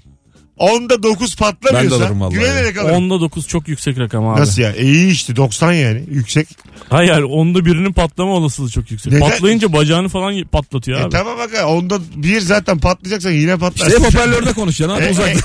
Onda 0.56 1.02
9 1.02 1.36
patlamıyorsa 1.36 1.90
Ben 1.90 2.00
de 2.00 2.04
alırım 2.04 2.20
vallahi 2.20 2.34
güvenerek 2.34 2.78
alırım. 2.78 2.96
Onda 2.96 3.20
9 3.20 3.46
çok 3.48 3.68
yüksek 3.68 3.98
rakam 3.98 4.28
abi. 4.28 4.40
Nasıl 4.40 4.62
ya? 4.62 4.72
E, 4.72 4.82
iyi 4.84 5.12
işte 5.12 5.36
90 5.36 5.72
yani. 5.72 6.04
Yüksek. 6.10 6.48
Hayır 6.88 7.22
onda 7.22 7.64
birinin 7.64 7.92
patlama 7.92 8.30
olasılığı 8.32 8.70
çok 8.70 8.90
yüksek. 8.90 9.12
Neden? 9.12 9.28
Patlayınca 9.30 9.72
bacağını 9.72 10.08
falan 10.08 10.44
patlatıyor 10.44 11.00
E, 11.00 11.02
abi. 11.02 11.10
tamam 11.10 11.38
bak 11.38 11.50
ha, 11.62 11.66
onda 11.66 11.98
bir 12.16 12.40
zaten 12.40 12.78
patlayacaksan 12.78 13.30
yine 13.30 13.56
patlar. 13.56 13.86
İşte 13.86 13.98
hep 14.00 14.06
hoparlörde 14.14 14.52
konuşacaksın 14.52 14.96
abi 14.96 15.04
E, 15.04 15.10
uzakta. 15.10 15.40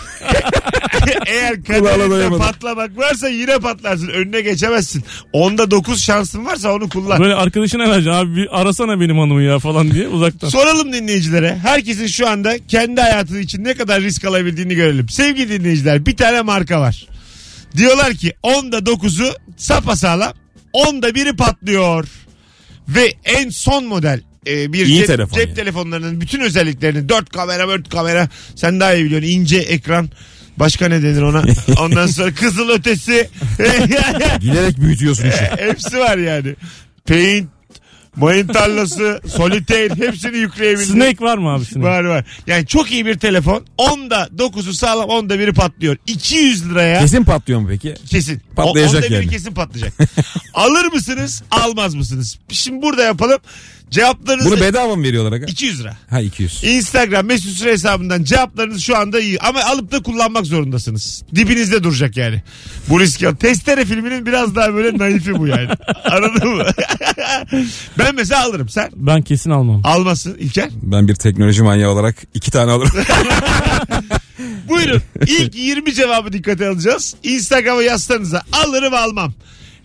Eğer 1.25 1.63
kaderinde 1.63 2.38
patlamak 2.38 2.98
varsa 2.98 3.29
yine 3.29 3.60
patlarsın. 3.60 4.08
Önüne 4.08 4.41
geçemezsin. 4.41 5.03
Onda 5.34 5.72
9 5.72 6.03
şansın 6.03 6.46
varsa 6.46 6.74
onu 6.74 6.89
kullan. 6.89 7.20
Böyle 7.20 7.34
arkadaşına 7.36 7.89
vereceksin 7.89 8.12
abi 8.12 8.36
bir 8.36 8.62
arasana 8.62 9.00
benim 9.00 9.17
hanımı 9.17 9.41
ya 9.41 9.60
falan 9.60 9.91
diye 9.91 10.08
uzaktan. 10.08 10.50
Soralım 10.50 10.93
dinleyicilere. 10.93 11.58
Herkesin 11.63 12.08
şu 12.08 12.27
anda 12.29 12.67
kendi 12.67 13.01
hayatı 13.01 13.39
için 13.39 13.63
ne 13.63 13.74
kadar 13.74 14.01
risk 14.01 14.25
alabildiğini 14.25 14.75
görelim. 14.75 15.10
Sevgili 15.10 15.60
dinleyiciler 15.60 16.05
bir 16.05 16.17
tane 16.17 16.41
marka 16.41 16.81
var. 16.81 17.08
Diyorlar 17.77 18.13
ki 18.13 18.34
onda 18.43 18.77
9'u 18.77 19.34
sapasağlam 19.58 20.34
onda 20.74 21.15
biri 21.15 21.36
patlıyor. 21.36 22.08
Ve 22.88 23.13
en 23.25 23.50
son 23.50 23.86
model 23.86 24.22
e, 24.48 24.74
bir 24.74 24.86
İyi 24.86 24.98
cep, 24.98 25.08
telefon 25.08 25.38
cep 25.38 25.48
yani. 25.48 25.55
telefonlarının 25.55 26.22
bütün 26.22 26.39
özelliklerini 26.39 27.10
4 27.10 27.29
kamera 27.29 27.67
4 27.67 27.89
kamera 27.89 28.29
sen 28.55 28.79
daha 28.79 28.93
iyi 28.93 29.05
biliyorsun 29.05 29.27
ince 29.27 29.58
ekran 29.58 30.10
Başka 30.62 30.88
ne 30.88 31.03
denir 31.03 31.22
ona? 31.22 31.44
Ondan 31.80 32.08
sonra 32.08 32.34
kızıl 32.34 32.70
ötesi. 32.70 33.30
Giderek 34.39 34.77
büyütüyorsun 34.77 35.24
işi. 35.30 35.44
Hepsi 35.58 35.98
var 35.98 36.18
yani. 36.18 36.56
Paint, 37.08 37.50
mayın 38.15 38.48
tarlası, 38.48 39.22
solitaire 39.27 39.96
hepsini 39.96 40.38
yükleyebildim. 40.38 40.96
Snake 40.96 41.25
var 41.25 41.38
mı 41.38 41.50
abi 41.50 41.65
Snake? 41.65 41.88
Var 41.88 42.03
var. 42.03 42.25
Yani 42.48 42.65
çok 42.68 42.91
iyi 42.91 43.06
bir 43.06 43.20
telefon. 43.20 43.65
Onda 43.77 44.30
9'u 44.38 44.74
sağlam 44.74 45.10
onda 45.10 45.39
biri 45.39 45.53
patlıyor. 45.53 45.98
200 46.08 46.70
liraya 46.70 47.00
kesin. 47.00 47.06
Kesin 47.18 47.24
patlıyor 47.24 47.60
mu 47.60 47.68
peki? 47.70 47.94
Patlayacak 48.56 48.94
O- 48.94 48.98
onda 48.98 49.08
biri 49.08 49.13
yani. 49.13 49.27
kesin 49.30 49.53
patlayacak. 49.53 49.94
Alır 50.53 50.86
mısınız 50.86 51.44
almaz 51.51 51.96
mısınız? 51.96 52.39
Şimdi 52.50 52.82
burada 52.82 53.03
yapalım. 53.03 53.39
Cevaplarınızı 53.91 54.51
Bunu 54.51 54.60
bedava 54.62 54.95
mı 54.95 55.03
veriyorlar 55.03 55.31
aga? 55.31 55.45
200 55.45 55.79
lira. 55.79 55.98
Ha 56.10 56.21
200. 56.21 56.63
Instagram 56.63 57.25
mesut 57.25 57.51
süre 57.51 57.71
hesabından 57.71 58.24
cevaplarınız 58.24 58.81
şu 58.81 58.98
anda 58.98 59.19
iyi. 59.19 59.39
Ama 59.39 59.63
alıp 59.63 59.91
da 59.91 60.01
kullanmak 60.03 60.45
zorundasınız. 60.45 61.24
Dibinizde 61.36 61.83
duracak 61.83 62.17
yani. 62.17 62.41
Bu 62.89 63.00
riski 63.00 63.27
al. 63.27 63.36
Testere 63.36 63.86
filminin 63.86 64.25
biraz 64.25 64.55
daha 64.55 64.74
böyle 64.74 64.98
naifi 64.98 65.39
bu 65.39 65.48
yani. 65.48 65.69
Anladın 66.12 66.50
mı? 66.50 66.65
ben 67.98 68.15
mesela 68.15 68.45
alırım. 68.45 68.69
Sen 68.69 68.89
Ben 68.95 69.21
kesin 69.21 69.50
almam. 69.50 69.81
almasın 69.83 70.36
İlker. 70.39 70.69
Ben 70.81 71.07
bir 71.07 71.15
teknoloji 71.15 71.63
manyağı 71.63 71.91
olarak 71.91 72.15
iki 72.33 72.51
tane 72.51 72.71
alırım. 72.71 72.91
Buyurun. 74.69 75.01
İlk 75.27 75.55
20 75.55 75.93
cevabı 75.93 76.33
dikkate 76.33 76.67
alacağız. 76.67 77.15
Instagram'a 77.24 77.83
yazsanıza 77.83 78.41
alırım 78.65 78.93
almam. 78.93 79.33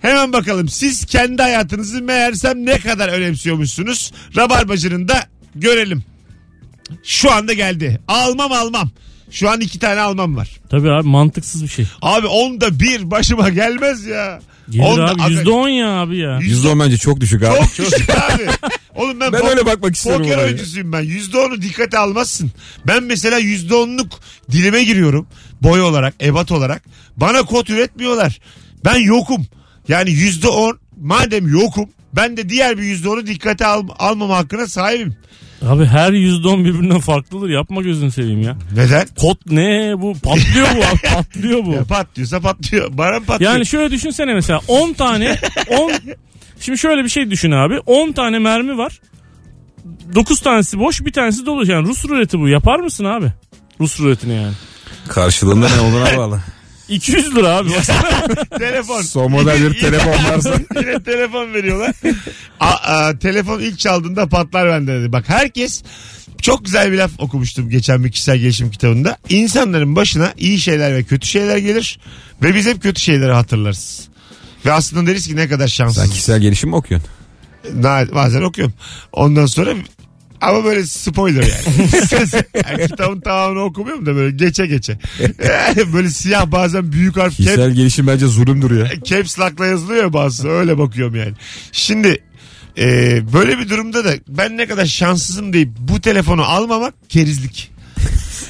Hemen 0.02 0.32
bakalım 0.32 0.68
siz 0.68 1.04
kendi 1.04 1.42
hayatınızı 1.42 2.02
meğersem 2.02 2.66
ne 2.66 2.78
kadar 2.78 3.08
önemsiyormuşsunuz. 3.08 4.12
Rabarbacının 4.36 5.08
da 5.08 5.26
görelim. 5.54 6.02
Şu 7.04 7.32
anda 7.32 7.52
geldi. 7.52 8.00
Almam 8.08 8.52
almam. 8.52 8.90
Şu 9.30 9.50
an 9.50 9.60
iki 9.60 9.78
tane 9.78 10.00
almam 10.00 10.36
var. 10.36 10.48
Tabii 10.70 10.90
abi 10.90 11.08
mantıksız 11.08 11.62
bir 11.62 11.68
şey. 11.68 11.86
Abi 12.02 12.26
onda 12.26 12.80
bir 12.80 13.10
başıma 13.10 13.48
gelmez 13.48 14.04
ya. 14.06 14.40
Gelir 14.70 14.82
Onda- 14.84 15.24
abi 15.24 15.32
yüzde 15.32 15.50
on 15.50 15.68
ya 15.68 15.88
abi 15.88 16.18
ya. 16.18 16.38
Yüzde 16.38 16.68
10 16.68 16.80
bence 16.80 16.96
çok 16.96 17.20
düşük 17.20 17.42
abi. 17.42 17.58
Çok 17.76 17.92
düşük 17.92 18.10
abi. 18.10 18.46
Oğlum 18.94 19.20
ben, 19.20 19.32
Ben 19.32 19.40
pok- 19.40 19.48
öyle 19.50 19.66
bakmak 19.66 19.94
istiyorum 19.96 20.22
Poker 20.22 20.36
oraya. 20.38 20.46
oyuncusuyum 20.46 20.92
ben. 20.92 21.00
Yüzde 21.02 21.38
onu 21.38 21.62
dikkate 21.62 21.98
almazsın. 21.98 22.50
Ben 22.86 23.02
mesela 23.02 23.38
yüzde 23.38 23.74
onluk 23.74 24.20
dilime 24.52 24.84
giriyorum. 24.84 25.26
Boy 25.62 25.80
olarak, 25.82 26.14
ebat 26.20 26.52
olarak. 26.52 26.82
Bana 27.16 27.42
kod 27.42 27.66
üretmiyorlar. 27.68 28.38
Ben 28.84 28.96
yokum. 28.96 29.46
Yani 29.88 30.10
yüzde 30.10 30.48
on 30.48 30.78
madem 31.00 31.48
yokum 31.48 31.88
ben 32.12 32.36
de 32.36 32.48
diğer 32.48 32.78
bir 32.78 32.82
yüzde 32.82 33.08
onu 33.08 33.26
dikkate 33.26 33.66
al, 33.66 33.82
almama 33.98 34.36
hakkına 34.36 34.66
sahibim. 34.66 35.16
Abi 35.62 35.84
her 35.86 36.12
yüzde 36.12 36.48
on 36.48 36.64
birbirinden 36.64 37.00
farklıdır. 37.00 37.48
Yapma 37.48 37.82
gözünü 37.82 38.10
seveyim 38.10 38.42
ya. 38.42 38.56
Neden? 38.76 39.06
Kod 39.20 39.36
ne 39.50 39.94
bu? 39.98 40.14
Patlıyor 40.18 40.66
bu 40.76 40.84
abi 40.84 41.14
patlıyor 41.14 41.66
bu. 41.66 41.72
Ya 41.74 41.84
patlıyorsa 41.84 42.40
patlıyor. 42.40 42.98
Bana 42.98 43.20
patlıyor? 43.20 43.52
Yani 43.52 43.66
şöyle 43.66 43.90
düşünsene 43.90 44.34
mesela 44.34 44.60
10 44.68 44.92
tane 44.92 45.38
10 45.70 45.92
Şimdi 46.60 46.78
şöyle 46.78 47.04
bir 47.04 47.08
şey 47.08 47.30
düşün 47.30 47.50
abi. 47.50 47.78
10 47.86 48.12
tane 48.12 48.38
mermi 48.38 48.78
var. 48.78 49.00
9 50.14 50.40
tanesi 50.40 50.78
boş, 50.78 51.04
bir 51.04 51.12
tanesi 51.12 51.46
dolu. 51.46 51.70
Yani 51.70 51.88
Rus 51.88 52.04
ruleti 52.04 52.38
bu. 52.38 52.48
Yapar 52.48 52.78
mısın 52.78 53.04
abi? 53.04 53.32
Rus 53.80 54.00
ruletini 54.00 54.34
yani. 54.34 54.52
Karşılığında 55.08 55.68
ne 55.68 55.80
olduğuna 55.80 56.16
bağlı. 56.16 56.40
200 56.88 57.36
lira 57.36 57.48
abi. 57.56 57.70
telefon. 58.58 59.02
Son 59.02 59.30
model 59.30 59.70
bir 59.70 59.80
telefon 59.80 60.12
varsa. 60.32 60.54
Yine 60.80 61.02
telefon 61.02 61.54
veriyorlar. 61.54 61.92
A, 62.60 62.68
a, 62.70 63.18
telefon 63.18 63.60
ilk 63.60 63.78
çaldığında 63.78 64.28
patlar 64.28 64.68
bende 64.68 65.00
dedi. 65.00 65.12
Bak 65.12 65.24
herkes 65.28 65.82
çok 66.42 66.64
güzel 66.64 66.92
bir 66.92 66.98
laf 66.98 67.10
okumuştum 67.18 67.70
geçen 67.70 68.04
bir 68.04 68.10
kişisel 68.12 68.38
gelişim 68.38 68.70
kitabında. 68.70 69.16
İnsanların 69.28 69.96
başına 69.96 70.32
iyi 70.38 70.58
şeyler 70.60 70.94
ve 70.94 71.02
kötü 71.04 71.26
şeyler 71.26 71.56
gelir 71.56 71.98
ve 72.42 72.54
biz 72.54 72.66
hep 72.66 72.82
kötü 72.82 73.00
şeyleri 73.00 73.32
hatırlarız. 73.32 74.08
Ve 74.66 74.72
aslında 74.72 75.10
deriz 75.10 75.26
ki 75.28 75.36
ne 75.36 75.48
kadar 75.48 75.68
Sen 75.68 75.74
şanssız. 75.74 76.10
kişisel 76.10 76.40
gelişim 76.40 76.70
mi 76.70 76.76
okuyorsun? 76.76 77.10
Bazen 78.14 78.42
okuyorum. 78.42 78.74
Ondan 79.12 79.46
sonra 79.46 79.74
ama 80.46 80.64
böyle 80.64 80.86
spoiler 80.86 81.42
yani. 81.42 81.88
yani 82.68 82.86
kitabın 82.88 83.20
tamamını 83.20 83.60
okumuyorum 83.60 84.06
da 84.06 84.16
böyle 84.16 84.36
geçe 84.36 84.66
geçe. 84.66 84.98
böyle 85.92 86.10
siyah 86.10 86.52
bazen 86.52 86.92
büyük 86.92 87.16
harf 87.16 87.30
cap, 87.30 87.36
Kişisel 87.36 87.70
gelişim 87.72 88.06
bence 88.06 88.26
zulümdür 88.26 88.78
ya. 88.78 88.90
caps 89.04 89.38
lock'la 89.38 89.66
yazılıyor 89.66 90.02
ya 90.04 90.12
bazısı 90.12 90.48
öyle 90.48 90.78
bakıyorum 90.78 91.14
yani. 91.14 91.32
Şimdi 91.72 92.18
e, 92.78 93.20
böyle 93.32 93.58
bir 93.58 93.68
durumda 93.68 94.04
da 94.04 94.12
ben 94.28 94.56
ne 94.56 94.66
kadar 94.66 94.86
şanssızım 94.86 95.52
deyip 95.52 95.70
bu 95.78 96.00
telefonu 96.00 96.42
almamak 96.42 96.94
kerizlik. 97.08 97.75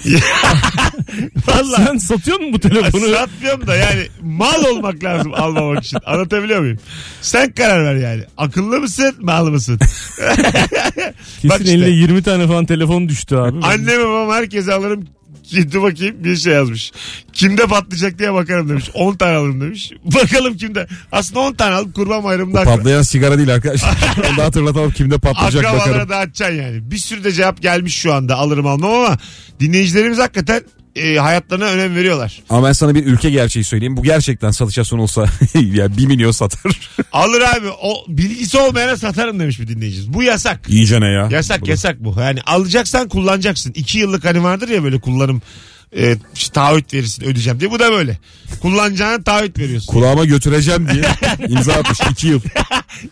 Vallahi 1.47 1.87
Sen 1.87 1.99
satıyor 1.99 2.39
musun 2.41 2.53
bu 2.53 2.59
telefonu? 2.59 3.07
satmıyorum 3.15 3.67
da 3.67 3.77
yani 3.77 4.07
mal 4.23 4.65
olmak 4.65 5.05
lazım 5.05 5.35
almamak 5.35 5.85
için. 5.85 5.99
Anlatabiliyor 6.07 6.61
muyum? 6.61 6.79
Sen 7.23 7.53
karar 7.53 7.85
ver 7.85 7.95
yani. 7.95 8.23
Akıllı 8.37 8.81
mısın 8.81 9.15
mal 9.21 9.47
mısın? 9.47 9.79
Kesin 11.43 11.51
Bak 11.51 11.61
işte. 11.61 11.73
eline 11.73 11.89
20 11.89 12.23
tane 12.23 12.47
falan 12.47 12.67
telefon 12.67 13.09
düştü 13.09 13.37
abi. 13.37 13.59
Anneme 13.67 14.05
babam 14.05 14.31
herkese 14.31 14.73
alırım. 14.73 15.05
Dur 15.73 15.83
bakayım 15.83 16.25
bir 16.25 16.37
şey 16.37 16.53
yazmış. 16.53 16.93
Kimde 17.33 17.67
patlayacak 17.67 18.19
diye 18.19 18.35
bakarım 18.35 18.69
demiş. 18.69 18.91
10 18.95 19.15
tane 19.15 19.37
alırım 19.37 19.61
demiş. 19.61 19.93
Bakalım 20.05 20.57
kimde. 20.57 20.87
Aslında 21.13 21.41
10 21.41 21.55
tane 21.55 21.75
alıp 21.75 21.95
kurban 21.95 22.25
bayramında 22.25 22.65
Patlayan 22.65 23.03
sigara 23.03 23.39
değil 23.39 23.55
arkadaşlar. 23.55 23.97
Onu 24.31 24.37
da 24.37 24.45
hatırlatalım 24.45 24.91
kimde 24.91 25.19
patlayacak 25.19 25.65
akrabalara 25.65 25.91
bakarım. 25.91 26.09
dağıtacaksın 26.09 26.57
yani. 26.57 26.91
Bir 26.91 26.99
sürü 26.99 27.25
de 27.25 27.33
cevap 27.33 27.63
gelmiş 27.63 27.95
şu 27.95 28.15
anda 28.15 28.37
alırım 28.37 28.67
almam 28.67 28.91
ama 28.91 29.19
dinleyicilerimiz 29.61 30.19
hakikaten 30.19 30.63
e, 30.97 31.17
hayatlarına 31.17 31.65
önem 31.65 31.97
veriyorlar. 31.97 32.43
Ama 32.51 32.67
ben 32.69 32.73
sana 32.73 32.95
bir 32.95 33.07
ülke 33.07 33.31
gerçeği 33.31 33.65
söyleyeyim. 33.65 33.97
Bu 33.97 34.03
gerçekten 34.03 34.51
satışa 34.51 34.85
sunulsa 34.85 35.25
ya 35.55 35.97
1 35.97 36.07
milyon 36.07 36.31
satar. 36.31 36.91
Alır 37.13 37.41
abi. 37.41 37.69
O 37.83 38.05
bilgisi 38.09 38.59
olmayana 38.59 38.97
satarım 38.97 39.41
demiş 39.41 39.61
bir 39.61 39.69
dinleyicimiz. 39.69 40.13
Bu 40.13 40.23
yasak. 40.23 40.61
İyice 40.69 41.01
ne 41.01 41.07
ya? 41.09 41.29
Yasak 41.31 41.61
Bu 41.61 41.67
da- 41.67 41.71
yasak 41.71 42.05
bu. 42.05 42.15
Yani 42.21 42.41
alacaksan 42.47 43.09
kullanacaksın. 43.09 43.73
İki 43.77 43.99
yıllık 43.99 44.25
hani 44.25 44.43
vardır 44.43 44.69
ya 44.69 44.85
böyle 44.85 45.01
kullanım 45.01 45.43
e, 45.97 46.17
işte 46.35 46.53
taahhüt 46.53 46.95
verirsin 46.95 47.25
ödeyeceğim 47.25 47.61
diye. 47.61 47.71
Bu 47.71 47.79
da 47.79 47.93
böyle. 47.93 48.19
Kullanacağına 48.63 49.23
taahhüt 49.23 49.59
veriyorsun. 49.59 49.93
Kulağıma 49.93 50.25
götüreceğim 50.25 50.89
diye 50.89 51.05
imza 51.49 51.73
atmış 51.73 51.99
2 52.11 52.27
yıl. 52.27 52.41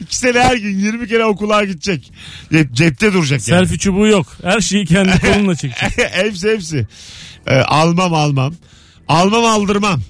İki 0.00 0.16
sene 0.16 0.40
her 0.40 0.56
gün 0.56 0.78
20 0.78 1.08
kere 1.08 1.24
okula 1.24 1.64
gidecek. 1.64 2.12
Cep, 2.52 2.72
cepte 2.72 3.12
duracak 3.12 3.48
yani. 3.48 3.58
Selfie 3.58 3.78
çubuğu 3.78 4.06
yok. 4.06 4.26
Her 4.42 4.60
şeyi 4.60 4.86
kendi 4.86 5.20
kolunla 5.20 5.54
çekecek. 5.54 5.90
hepsi 6.12 6.50
hepsi. 6.50 6.86
Ee, 7.46 7.54
almam 7.56 8.14
almam. 8.14 8.54
Almam 9.08 9.44
aldırmam. 9.44 10.00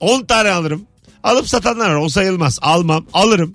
10 0.00 0.24
tane 0.24 0.50
alırım. 0.50 0.82
Alıp 1.22 1.48
satanlar 1.48 1.90
var 1.90 1.96
o 1.96 2.08
sayılmaz. 2.08 2.58
Almam 2.62 3.06
alırım. 3.12 3.54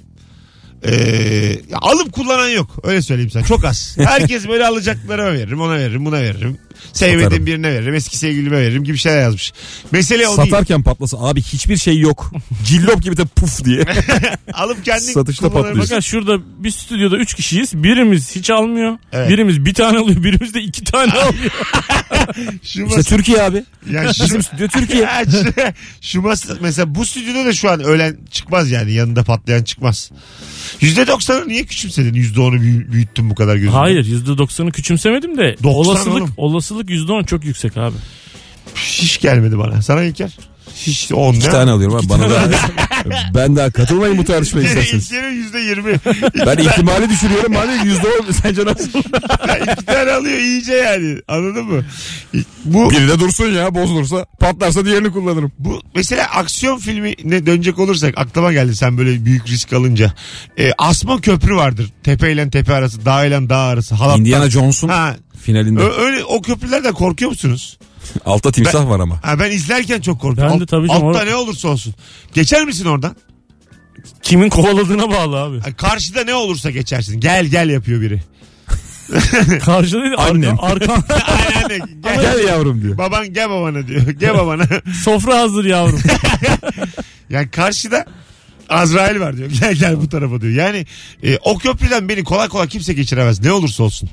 Ee, 0.88 1.60
alıp 1.74 2.14
kullanan 2.14 2.50
yok. 2.50 2.70
Öyle 2.84 3.02
söyleyeyim 3.02 3.32
sana. 3.32 3.44
Çok 3.44 3.66
az. 3.66 3.98
Herkes 4.00 4.48
böyle 4.48 4.66
alacaklara 4.68 5.34
veririm. 5.34 5.62
Ona 5.62 5.74
veririm. 5.74 6.06
Buna 6.06 6.22
veririm. 6.22 6.58
Sevmediğim 6.94 7.24
Satarım. 7.30 7.46
birine 7.46 7.72
veririm. 7.72 7.94
Eski 7.96 8.18
sevgilime 8.18 8.58
veririm 8.58 8.84
gibi 8.84 8.98
şeyler 8.98 9.22
yazmış. 9.22 9.54
Mesele 9.92 10.28
o 10.28 10.38
değil. 10.38 10.50
Satarken 10.50 10.84
patlasa 10.84 11.18
abi 11.18 11.42
hiçbir 11.42 11.78
şey 11.78 12.00
yok. 12.00 12.32
Cillop 12.66 13.04
gibi 13.04 13.18
de 13.18 13.26
puf 13.26 13.66
diye. 13.66 13.84
Alıp 14.54 14.86
kendin 14.86 15.14
Satışta 15.14 15.48
kullanırım. 15.50 15.68
patlıyorsun. 15.68 15.92
Bakın 15.92 16.02
şurada 16.02 16.64
bir 16.64 16.72
stüdyoda 16.72 17.18
3 17.18 17.34
kişiyiz. 17.34 17.84
Birimiz 17.84 18.36
hiç 18.36 18.50
almıyor. 18.50 18.98
Evet. 19.14 19.30
Birimiz 19.30 19.66
bir 19.66 19.74
tane 19.74 19.98
alıyor. 19.98 20.24
Birimiz 20.24 20.54
de 20.54 20.62
iki 20.62 20.84
tane 20.84 21.12
alıyor. 21.22 21.52
Şu 22.64 22.84
İşte 22.84 22.84
masa- 22.84 23.04
Türkiye 23.10 23.42
abi. 23.42 23.64
yani 23.92 24.16
şu, 24.16 24.24
Bizim 24.24 24.44
stüdyo 24.44 24.68
Türkiye. 24.68 25.04
Ya 25.04 25.24
şu, 25.32 25.54
şu 26.02 26.22
masa, 26.22 26.54
mesela 26.62 26.96
bu 26.96 27.06
stüdyoda 27.06 27.46
da 27.46 27.54
şu 27.54 27.72
an 27.72 27.84
öğlen 27.84 28.18
çıkmaz 28.32 28.72
yani 28.72 28.94
yanında 28.94 29.24
patlayan 29.24 29.64
çıkmaz. 29.64 30.12
%90'ı 30.82 31.48
niye 31.48 31.66
küçümsedin? 31.66 32.14
%10'u 32.14 32.62
büyü- 32.62 32.92
büyüttün 32.92 33.30
bu 33.30 33.36
kadar 33.36 33.56
gözünde. 33.56 33.72
Hayır 33.72 34.06
%90'ı 34.06 34.72
küçümsemedim 34.72 35.38
de 35.38 35.56
90 35.64 35.70
olasılık 35.70 36.08
oğlum. 36.16 36.34
Olasılık 36.72 36.90
%10 36.90 37.26
çok 37.26 37.46
yüksek 37.46 37.78
abi. 37.78 37.96
Hiç 38.76 39.22
gelmedi 39.22 39.58
bana. 39.58 39.82
Sana 39.82 40.04
İlker? 40.04 40.38
Hiç 40.76 41.12
10 41.12 41.34
İki 41.34 41.50
tane 41.50 41.72
alıyorum 41.72 41.96
abi. 41.96 42.10
Bana 42.10 42.30
da. 42.30 42.50
ben 43.36 43.56
daha 43.56 43.72
katılmayın 43.72 44.18
bu 44.18 44.24
tartışmaya 44.24 44.62
isterseniz. 44.62 45.12
İlker'in 45.12 45.44
%20. 45.44 46.46
Ben 46.46 46.58
ihtimali 46.58 47.10
düşürüyorum. 47.10 47.54
Madem 47.54 47.86
yüzde 47.86 48.08
on 48.08 48.32
sence 48.32 48.66
nasıl? 48.66 49.00
İki 49.74 49.86
tane 49.86 50.12
alıyor 50.12 50.38
iyice 50.38 50.74
yani. 50.74 51.18
Anladın 51.28 51.66
mı? 51.66 51.86
Bu 52.66 52.90
Biri 52.92 53.08
de 53.08 53.20
dursun 53.20 53.52
ya 53.54 53.76
bozulursa. 53.76 54.26
Patlarsa 54.40 54.86
diğerini 54.86 55.12
kullanırım. 55.12 55.52
bu 55.60 55.82
mesela 55.96 56.26
aksiyon 56.26 56.78
filmine 56.78 57.46
dönecek 57.46 57.80
olursak 57.80 58.14
aklıma 58.18 58.54
geldi 58.54 58.76
sen 58.76 58.98
böyle 58.98 59.26
büyük 59.26 59.48
risk 59.48 59.74
alınca. 59.74 60.14
Ee, 60.60 60.72
asma 60.78 61.22
köprü 61.22 61.56
vardır. 61.56 61.90
Tepe 62.04 62.32
ile 62.34 62.50
tepe 62.50 62.74
arası, 62.74 63.06
dağ 63.06 63.26
ile 63.26 63.50
dağ 63.50 63.58
arası. 63.60 63.96
Halatlar. 63.96 64.20
Indiana 64.20 64.50
Jones'un 64.50 64.88
Ha, 64.90 65.16
finalinde. 65.46 65.80
ö- 65.80 66.06
öyle 66.06 66.24
o 66.24 66.42
köprülerden 66.42 66.94
korkuyor 66.94 67.32
musunuz? 67.32 67.78
Altta 68.26 68.52
timsah 68.52 68.90
var 68.90 69.00
ama. 69.00 69.20
Ha, 69.24 69.40
ben 69.40 69.52
izlerken 69.52 70.02
çok 70.02 70.22
korkuyorum. 70.22 70.54
Ben 70.54 70.60
de 70.60 70.66
tabii 70.66 70.88
canım, 70.88 71.08
Altta 71.08 71.24
or- 71.24 71.28
ne 71.28 71.36
olursa 71.36 71.68
olsun. 71.68 71.94
Geçer 72.34 72.66
misin 72.66 72.86
oradan? 72.86 73.16
Kimin 74.22 74.50
kovaladığına 74.50 75.10
bağlı 75.12 75.38
abi. 75.42 75.60
Ha, 75.60 75.74
Karşıda 75.78 76.24
ne 76.24 76.34
olursa 76.34 76.72
geçersin. 76.72 77.20
Gel 77.20 77.46
gel 77.46 77.70
yapıyor 77.70 78.02
biri. 78.02 78.22
Karşıda 79.66 80.02
değil 80.04 80.14
Annem. 80.18 80.56
arka, 80.60 80.94
arka 81.04 81.16
Anneanne 81.34 81.78
gel. 82.04 82.22
Gel 82.22 82.48
yavrum 82.48 82.82
diyor. 82.82 82.98
Baban 82.98 83.34
gel 83.34 83.50
babana 83.50 83.88
diyor. 83.88 84.02
Gel 84.10 84.34
babana. 84.38 84.64
sofra 85.04 85.40
hazır 85.40 85.66
yavrum. 85.66 86.00
yani 87.30 87.50
karşıda 87.50 88.06
Azrail 88.70 89.20
var 89.20 89.38
diyor. 89.38 89.50
Gel 89.62 89.74
gel 89.74 90.02
bu 90.02 90.10
tarafa 90.10 90.42
diyor. 90.42 90.54
Yani 90.54 90.86
e, 91.24 91.38
o 91.44 91.58
köprüden 91.58 92.10
beni 92.10 92.24
kolay 92.24 92.48
kolay 92.48 92.68
kimse 92.68 92.94
geçiremez. 92.94 93.42
Ne 93.42 93.52
olursa 93.52 93.84
olsun. 93.84 94.10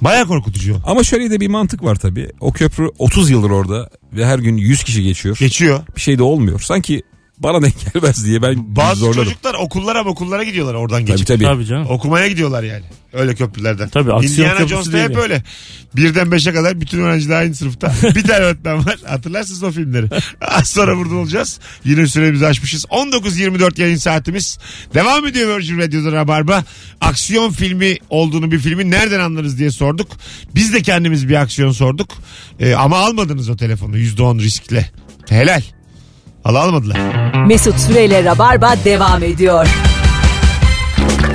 Baya 0.00 0.24
korkutucu. 0.26 0.76
Ama 0.84 1.04
şöyle 1.04 1.30
de 1.30 1.40
bir 1.40 1.48
mantık 1.48 1.84
var 1.84 1.96
tabii. 1.96 2.30
O 2.40 2.52
köprü 2.52 2.88
30 2.98 3.30
yıldır 3.30 3.50
orada 3.50 3.90
ve 4.12 4.26
her 4.26 4.38
gün 4.38 4.56
100 4.56 4.84
kişi 4.84 5.02
geçiyor. 5.02 5.36
Geçiyor. 5.40 5.80
Bir 5.96 6.00
şey 6.00 6.18
de 6.18 6.22
olmuyor. 6.22 6.60
Sanki 6.60 7.02
bana 7.40 7.62
denk 7.62 7.74
gelmez 7.94 8.24
diye 8.26 8.42
ben 8.42 8.76
Bazı 8.76 9.00
zorlarım. 9.00 9.24
çocuklar 9.24 9.54
okullara 9.54 10.04
okullara 10.04 10.44
gidiyorlar 10.44 10.74
oradan 10.74 10.98
Tabii 11.00 11.10
geçip. 11.12 11.26
tabii. 11.26 11.44
Tabii 11.44 11.66
canım. 11.66 11.86
Okumaya 11.90 12.28
gidiyorlar 12.28 12.62
yani. 12.62 12.82
Öyle 13.12 13.34
köprülerden. 13.34 13.88
Tabii, 13.88 14.12
aksiyon 14.12 14.32
Indiana 14.32 14.52
köprüsü 14.52 14.68
Jones'ta 14.74 14.92
değil 14.92 15.04
hep 15.04 15.10
yani. 15.10 15.22
öyle. 15.22 15.42
Birden 15.96 16.32
beşe 16.32 16.52
kadar 16.52 16.80
bütün 16.80 16.98
öğrenciler 16.98 17.36
aynı 17.36 17.54
sınıfta. 17.54 17.92
bir 18.14 18.22
tane 18.24 18.38
öğretmen 18.44 18.86
var. 18.86 18.96
Hatırlarsınız 19.06 19.62
o 19.62 19.70
filmleri. 19.70 20.06
Az 20.40 20.68
sonra 20.68 20.96
burada 20.96 21.14
olacağız. 21.14 21.60
Yine 21.84 22.06
süremizi 22.06 22.46
aşmışız. 22.46 22.84
19.24 22.84 23.80
yayın 23.80 23.96
saatimiz. 23.96 24.58
Devam 24.94 25.26
ediyor 25.26 25.56
Virgin 25.58 25.78
Radio'da 25.78 26.12
Rabarba. 26.12 26.64
Aksiyon 27.00 27.50
filmi 27.50 27.96
olduğunu 28.10 28.50
bir 28.52 28.58
filmin 28.58 28.90
nereden 28.90 29.20
anlarız 29.20 29.58
diye 29.58 29.70
sorduk. 29.70 30.08
Biz 30.54 30.72
de 30.74 30.82
kendimiz 30.82 31.28
bir 31.28 31.34
aksiyon 31.34 31.72
sorduk. 31.72 32.08
Ee, 32.60 32.74
ama 32.74 32.96
almadınız 32.98 33.48
o 33.48 33.56
telefonu 33.56 33.98
%10 33.98 34.38
riskle. 34.42 34.90
Helal. 35.28 35.62
Al 36.44 36.54
almadılar. 36.54 36.98
Mesut 37.46 37.78
Süreyle 37.80 38.24
Rabarba 38.24 38.74
devam 38.84 39.22
ediyor. 39.22 39.66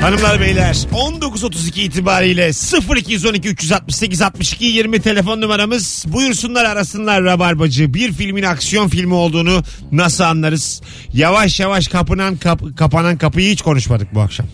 Hanımlar 0.02 0.40
beyler 0.42 0.74
19.32 0.94 1.80
itibariyle 1.82 2.52
0212 2.98 3.50
368 3.50 4.22
62 4.22 4.66
20 4.66 5.00
telefon 5.02 5.42
numaramız. 5.42 6.06
Buyursunlar 6.08 6.66
arasınlar 6.66 7.24
Rabarbacı. 7.24 7.94
Bir 7.94 8.14
filmin 8.14 8.44
aksiyon 8.44 8.88
filmi 8.88 9.14
olduğunu 9.14 9.64
nasıl 9.92 10.24
anlarız? 10.24 10.82
Yavaş 11.14 11.60
yavaş 11.60 11.88
kapınan 11.88 12.38
kap- 12.38 12.78
kapanan 12.78 13.18
kapıyı 13.18 13.52
hiç 13.52 13.62
konuşmadık 13.62 14.16
bu 14.16 14.22
akşam. 14.22 14.46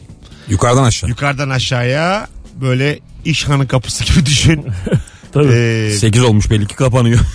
Yukarıdan 0.49 0.83
aşağı. 0.83 1.09
Yukarıdan 1.09 1.49
aşağıya 1.49 2.27
böyle 2.61 2.99
işhanı 3.25 3.67
kapısı 3.67 4.03
gibi 4.03 4.25
düşün. 4.25 4.65
Tabii. 5.33 5.51
ee, 5.53 5.91
8 5.97 6.23
olmuş 6.23 6.49
belli 6.49 6.67
ki 6.67 6.75
kapanıyor. 6.75 7.19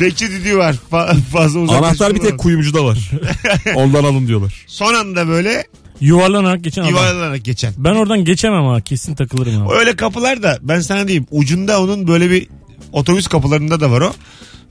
bekçi 0.00 0.30
düdüğü 0.30 0.56
var. 0.56 0.76
Fa- 0.92 1.20
fazla 1.20 1.60
uzak. 1.60 1.76
Anahtar 1.78 2.14
bir 2.14 2.20
tek 2.20 2.38
kuyumcuda 2.38 2.84
var. 2.84 3.10
Ondan 3.74 4.04
alın 4.04 4.28
diyorlar. 4.28 4.64
Son 4.66 4.94
anda 4.94 5.28
böyle 5.28 5.64
Yuvarlanarak 6.00 6.64
geçen 6.64 6.82
adam. 6.82 6.90
yuvarlanarak 6.90 7.44
geçen. 7.44 7.72
Ben 7.78 7.94
oradan 7.94 8.24
geçemem 8.24 8.64
ha 8.66 8.80
kesin 8.80 9.14
takılırım 9.14 9.62
abi. 9.66 9.74
Öyle 9.74 9.96
kapılar 9.96 10.42
da 10.42 10.58
ben 10.62 10.80
sana 10.80 11.08
diyeyim 11.08 11.26
ucunda 11.30 11.82
onun 11.82 12.08
böyle 12.08 12.30
bir 12.30 12.46
otobüs 12.92 13.26
kapılarında 13.28 13.80
da 13.80 13.90
var 13.90 14.00
o. 14.00 14.12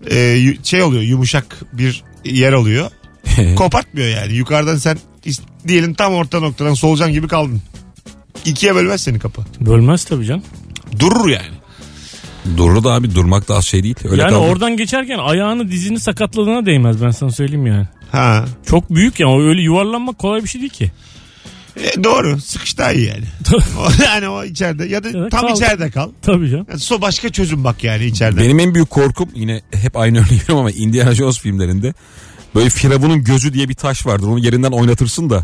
Ee, 0.10 0.20
yu- 0.20 0.66
şey 0.66 0.82
oluyor 0.84 1.04
yumuşak 1.04 1.58
bir 1.74 2.04
yer 2.26 2.54
oluyor. 2.54 2.90
Kopartmıyor 3.56 4.08
yani. 4.08 4.34
Yukarıdan 4.34 4.78
sen 4.78 4.98
is- 5.26 5.42
diyelim 5.68 5.94
tam 5.94 6.14
orta 6.14 6.40
noktadan 6.40 6.74
solucan 6.74 7.12
gibi 7.12 7.28
kaldın. 7.28 7.62
İkiye 8.46 8.76
bölmez 8.76 9.02
seni 9.02 9.20
kapı. 9.20 9.42
Bölmez 9.62 10.04
tabii 10.06 10.26
canım. 10.26 10.44
Durur 11.00 11.30
yani. 11.30 11.48
Durur 12.58 12.84
da 12.84 12.90
abi 12.94 13.16
durmak 13.16 13.48
da 13.48 13.56
az 13.56 13.66
şey 13.66 13.84
değil. 13.84 13.96
Öyle 14.04 14.22
yani 14.22 14.32
kaldı. 14.32 14.48
oradan 14.48 14.78
geçerken 14.78 15.18
ayağını 15.20 15.72
dizini 15.72 16.00
sakatladığına 16.00 16.66
değmez 16.66 17.04
ben 17.04 17.12
sana 17.12 17.32
söyleyeyim 17.32 17.68
yani. 17.68 17.88
Ha. 18.12 18.46
Çok 18.66 18.90
büyük 18.90 19.20
ya 19.20 19.28
o 19.28 19.42
öyle 19.42 19.62
yuvarlanmak 19.62 20.18
kolay 20.20 20.44
bir 20.44 20.48
şey 20.50 20.62
değil 20.62 20.72
ki. 20.74 20.92
E, 21.78 22.04
doğru. 22.04 22.42
Sıkış 22.42 22.78
daha 22.78 22.92
iyi 22.94 23.08
yani. 23.08 23.24
O- 23.80 24.04
yani 24.06 24.28
o 24.30 24.44
içeride 24.44 24.86
ya 24.86 25.04
da 25.04 25.10
Evet, 25.10 25.32
tam 25.32 25.42
kal. 25.42 25.56
içeride 25.56 25.90
kal. 25.92 26.10
Tabii 26.22 26.50
canım. 26.50 26.66
Yani 26.70 26.80
so 26.80 27.02
başka 27.02 27.30
çözüm 27.30 27.64
bak 27.64 27.84
yani 27.84 28.06
içeride. 28.06 28.42
Benim 28.42 28.60
en 28.60 28.76
büyük 28.76 28.90
korkum 28.90 29.30
yine 29.36 29.62
hep 29.74 29.98
aynı 29.98 30.18
örneği 30.20 30.42
ama 30.50 30.72
Indiana 30.72 31.16
Jones 31.16 31.40
filmlerinde 31.40 31.94
böyle 32.56 32.70
Firavun'un 32.70 33.24
gözü 33.24 33.54
diye 33.54 33.70
bir 33.70 33.74
taş 33.74 34.06
vardır. 34.06 34.28
Onu 34.28 34.40
yerinden 34.40 34.72
oynatırsın 34.72 35.30
da 35.30 35.44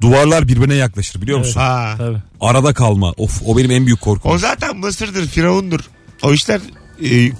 duvarlar 0.00 0.48
birbirine 0.48 0.74
yaklaşır 0.74 1.22
biliyor 1.22 1.38
musun? 1.38 1.60
Ha. 1.60 1.94
Tabii. 1.98 2.18
Arada 2.40 2.74
kalma. 2.74 3.12
Of 3.16 3.42
o 3.46 3.56
benim 3.58 3.70
en 3.70 3.86
büyük 3.86 4.00
korkum. 4.00 4.30
O 4.30 4.38
zaten 4.38 4.76
Mısır'dır, 4.76 5.26
Firavundur. 5.26 5.80
O 6.22 6.32
işler 6.32 6.60
e, 7.02 7.30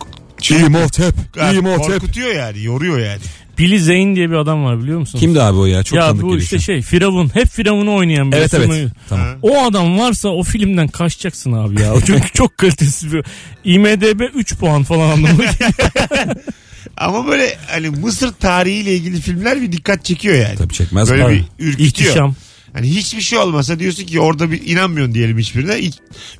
İmhotep. 0.50 1.14
Ha, 1.38 1.52
İmhotep. 1.52 1.86
korkutuyor 1.86 2.34
yani, 2.34 2.62
yoruyor 2.62 2.98
yani. 2.98 3.20
Billy 3.58 3.78
Zane 3.78 4.16
diye 4.16 4.30
bir 4.30 4.34
adam 4.34 4.64
var 4.64 4.82
biliyor 4.82 4.98
musun? 4.98 5.18
Kimdi 5.18 5.42
abi 5.42 5.58
o 5.58 5.66
ya? 5.66 5.82
Çok 5.82 5.96
ya 5.96 6.06
tanıdık 6.06 6.24
bu 6.24 6.36
işte 6.36 6.58
şey 6.58 6.82
Firavun 6.82 7.30
hep 7.34 7.48
Firavun'u 7.48 7.94
oynayan 7.94 8.32
bir 8.32 8.36
Evet 8.36 8.54
evet. 8.54 8.88
Tamam. 9.08 9.26
O 9.42 9.64
adam 9.64 9.98
varsa 9.98 10.28
o 10.28 10.42
filmden 10.42 10.88
kaçacaksın 10.88 11.52
abi 11.52 11.82
ya. 11.82 11.94
Çünkü 12.06 12.28
çok 12.34 12.58
kalitesiz 12.58 13.12
bir. 13.12 13.24
IMDB 13.64 14.20
3 14.34 14.56
puan 14.56 14.82
falan 14.82 15.10
anlamına 15.10 15.44
geliyor. 15.44 16.36
Ama 16.96 17.26
böyle 17.26 17.56
hani 17.66 17.90
Mısır 17.90 18.32
tarihiyle 18.32 18.94
ilgili 18.96 19.20
filmler 19.20 19.62
bir 19.62 19.72
dikkat 19.72 20.04
çekiyor 20.04 20.34
yani. 20.34 20.56
Tabii 20.56 20.74
çekmez 20.74 21.10
Böyle 21.10 21.24
mi? 21.28 21.32
bir 21.58 21.64
ürkütüyor. 21.64 21.88
İhtişam. 21.88 22.34
Hani 22.72 22.90
hiçbir 22.90 23.20
şey 23.20 23.38
olmasa 23.38 23.78
diyorsun 23.78 24.04
ki 24.04 24.20
orada 24.20 24.52
bir 24.52 24.66
inanmıyorsun 24.66 25.14
diyelim 25.14 25.38
hiçbirine. 25.38 25.78
İlk 25.78 25.94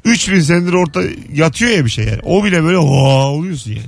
3000 0.04 0.40
senedir 0.40 0.72
orta 0.72 1.02
yatıyor 1.35 1.70
ya 1.70 1.85
bir 1.85 1.90
şey 1.90 2.04
yani. 2.04 2.20
O 2.24 2.44
bile 2.44 2.64
böyle 2.64 2.78
oha 2.78 3.26
oluyorsun 3.26 3.70
yani. 3.70 3.87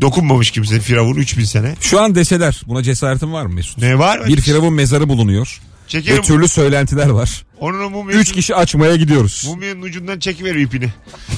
Dokunmamış 0.00 0.50
kimse 0.50 0.80
Firavun 0.80 1.14
3000 1.14 1.44
sene. 1.44 1.74
Şu 1.80 2.00
an 2.00 2.14
deseler 2.14 2.60
buna 2.66 2.82
cesaretin 2.82 3.32
var 3.32 3.46
mı 3.46 3.54
Mesut? 3.54 3.78
Ne 3.78 3.98
var? 3.98 4.26
Bir 4.26 4.40
firavun 4.40 4.74
mezarı 4.74 5.08
bulunuyor. 5.08 5.60
Ve 5.84 5.88
Çekerim. 5.88 6.22
türlü 6.22 6.48
söylentiler 6.48 7.08
var. 7.08 7.44
Onun 7.60 7.84
o 7.84 7.90
mumyanın, 7.90 8.20
Üç 8.22 8.32
kişi 8.32 8.54
açmaya 8.54 8.96
gidiyoruz. 8.96 9.44
mumyanın 9.48 9.82
ucundan 9.82 10.18
çekiver 10.18 10.54
ipini. 10.54 10.88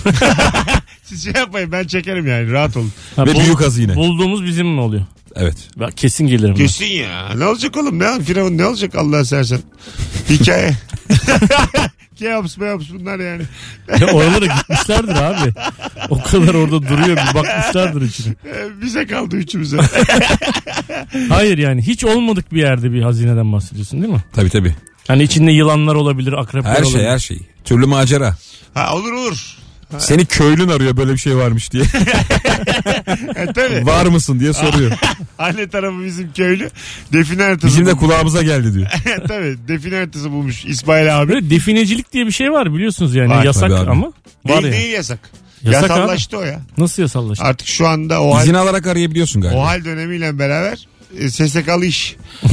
Siz 1.02 1.24
şey 1.24 1.33
yapmayın 1.37 1.72
ben 1.72 1.85
çekerim 1.87 2.26
yani 2.26 2.52
rahat 2.52 2.76
olun. 2.76 2.92
Ha, 3.16 3.26
Ve 3.26 3.35
bul- 3.35 3.40
büyük 3.40 3.61
hazine. 3.61 3.94
Bulduğumuz 3.96 4.44
bizim 4.44 4.66
mi 4.68 4.81
oluyor? 4.81 5.02
Evet. 5.37 5.57
Ben 5.81 5.90
kesin 5.90 6.26
gelirim. 6.26 6.48
ben. 6.50 6.55
Kesin 6.55 6.87
ya. 6.87 7.29
Ne 7.37 7.44
olacak 7.46 7.76
oğlum? 7.76 7.98
Ne 7.98 8.20
Firavun 8.22 8.59
ne 8.59 8.66
olacak 8.66 8.94
Allah 8.94 9.24
sersen? 9.24 9.59
Hikaye. 10.31 10.72
Keops 12.16 12.57
meops 12.59 12.85
bunlar 12.92 13.18
yani. 13.18 13.42
Ya 14.00 14.07
oralara 14.07 14.46
gitmişlerdir 14.46 15.14
abi. 15.14 15.52
O 16.11 16.22
kadar 16.22 16.55
orada 16.55 16.83
duruyor 16.83 17.16
bir 17.16 17.35
bakmışlardır 17.35 18.02
içine. 18.02 18.35
Ee, 18.46 18.83
Bize 18.83 19.07
kaldı 19.07 19.37
üçümüze. 19.37 19.76
Hayır 21.29 21.59
yani 21.59 21.83
hiç 21.83 22.05
olmadık 22.05 22.52
bir 22.52 22.61
yerde 22.61 22.92
bir 22.92 23.02
hazineden 23.02 23.52
bahsediyorsun 23.52 24.02
değil 24.02 24.12
mi? 24.12 24.24
Tabii 24.33 24.50
tabii. 24.50 24.74
Hani 25.09 25.23
içinde 25.23 25.53
yılanlar 25.53 25.95
olabilir, 25.95 26.33
akrepler 26.33 26.71
Her 26.71 26.83
olabilir. 26.83 26.99
şey 26.99 27.09
her 27.09 27.19
şey. 27.19 27.38
Türlü 27.64 27.87
macera. 27.87 28.37
ha 28.75 28.95
olur 28.97 29.12
olur. 29.12 29.57
Seni 29.99 30.27
köylün 30.27 30.69
arıyor 30.69 30.97
böyle 30.97 31.12
bir 31.12 31.19
şey 31.19 31.37
varmış 31.37 31.73
diye. 31.73 31.85
E, 33.37 33.47
tabii. 33.53 33.87
Var 33.87 34.07
mısın 34.07 34.40
diye 34.40 34.53
soruyor. 34.53 34.92
Anne 35.38 35.69
tarafı 35.69 36.05
bizim 36.05 36.33
köylü. 36.33 36.71
Define 37.12 37.42
haritası 37.42 37.66
Bizim 37.66 37.87
de 37.87 37.90
bulmuş. 37.90 38.01
kulağımıza 38.07 38.42
geldi 38.42 38.75
diyor. 38.75 38.87
tabii. 39.29 39.57
Define 39.69 39.97
haritası 39.97 40.31
bulmuş 40.31 40.64
İsmail 40.64 41.19
abi. 41.21 41.33
Böyle 41.33 41.51
definecilik 41.51 42.12
diye 42.12 42.27
bir 42.27 42.31
şey 42.33 42.53
var 42.53 42.75
biliyorsunuz 42.75 43.14
yani 43.14 43.31
Var 43.31 43.45
yasak 43.45 43.71
tabii 43.71 43.75
abi. 43.81 43.90
ama 43.90 44.07
var 44.45 44.62
Değil, 44.62 44.64
ya. 44.75 44.81
değil 44.81 44.92
yasak. 44.95 45.19
Yasak 45.62 45.83
Yasallaştı 45.90 46.38
o 46.38 46.42
ya. 46.42 46.61
Nasıl 46.79 47.03
yasallaştı? 47.03 47.45
Artık 47.45 47.69
şu 47.69 47.88
anda 47.88 48.23
o 48.23 48.35
hal, 48.35 48.42
İzin 48.42 48.55
alarak 48.55 48.87
arayabiliyorsun 48.87 49.42
galiba. 49.42 49.59
o 49.59 49.62
hal 49.66 49.85
dönemiyle 49.85 50.38
beraber 50.38 50.87
SSK'lı 51.31 51.87
iş. 51.87 52.16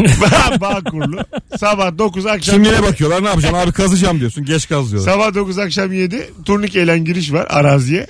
Bağ 0.61 0.81
kurulu. 0.83 1.25
Sabah 1.59 1.97
9 1.97 2.25
akşam. 2.25 2.55
Kimliğine 2.55 2.83
bakıyorlar 2.83 3.23
ne 3.23 3.27
yapacaksın 3.27 3.57
abi 3.57 3.71
kazacağım 3.71 4.19
diyorsun 4.19 4.45
geç 4.45 4.69
kaz 4.69 4.91
diyorlar. 4.91 5.11
Sabah 5.13 5.33
9 5.33 5.57
akşam 5.57 5.93
7 5.93 6.29
turnikeyle 6.45 6.97
giriş 6.99 7.33
var 7.33 7.47
araziye. 7.49 8.07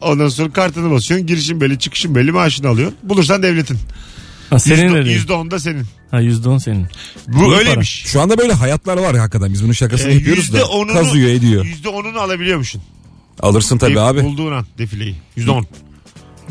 Ondan 0.00 0.28
sonra 0.28 0.52
kartını 0.52 0.90
basıyorsun. 0.90 1.26
Girişin 1.26 1.60
belli, 1.60 1.78
çıkışın 1.78 2.14
belli, 2.14 2.32
maaşını 2.32 2.68
alıyorsun. 2.68 2.98
Bulursan 3.02 3.42
devletin. 3.42 3.78
Ha, 4.50 4.58
senin 4.58 4.78
de 4.80 4.84
Yüzde- 4.84 5.04
değil. 5.04 5.16
yüzde 5.16 5.32
on 5.32 5.50
da 5.50 5.58
senin. 5.58 5.84
Ha 6.10 6.20
yüzde 6.20 6.48
on 6.48 6.58
senin. 6.58 6.86
Bu 7.28 7.44
İyi 7.52 7.54
öyleymiş. 7.56 8.02
Şu 8.06 8.20
anda 8.20 8.38
böyle 8.38 8.52
hayatlar 8.52 8.96
var 8.96 9.14
ya 9.14 9.22
hakikaten 9.22 9.52
biz 9.52 9.62
bunun 9.64 9.72
şakasını 9.72 10.10
Ee, 10.10 10.14
yapıyoruz 10.14 10.52
da 10.52 10.64
onunu- 10.66 10.92
kazıyor 10.92 11.28
ediyor. 11.28 11.64
Yüzde 11.64 11.88
onunu 11.88 12.18
alabiliyormuşsun. 12.20 12.82
Alırsın 13.40 13.78
tabii 13.78 14.00
abi. 14.00 14.22
Bulduğun 14.24 14.52
an 14.52 14.66
defileyi. 14.78 15.14
Yüzde 15.36 15.50
on. 15.50 15.66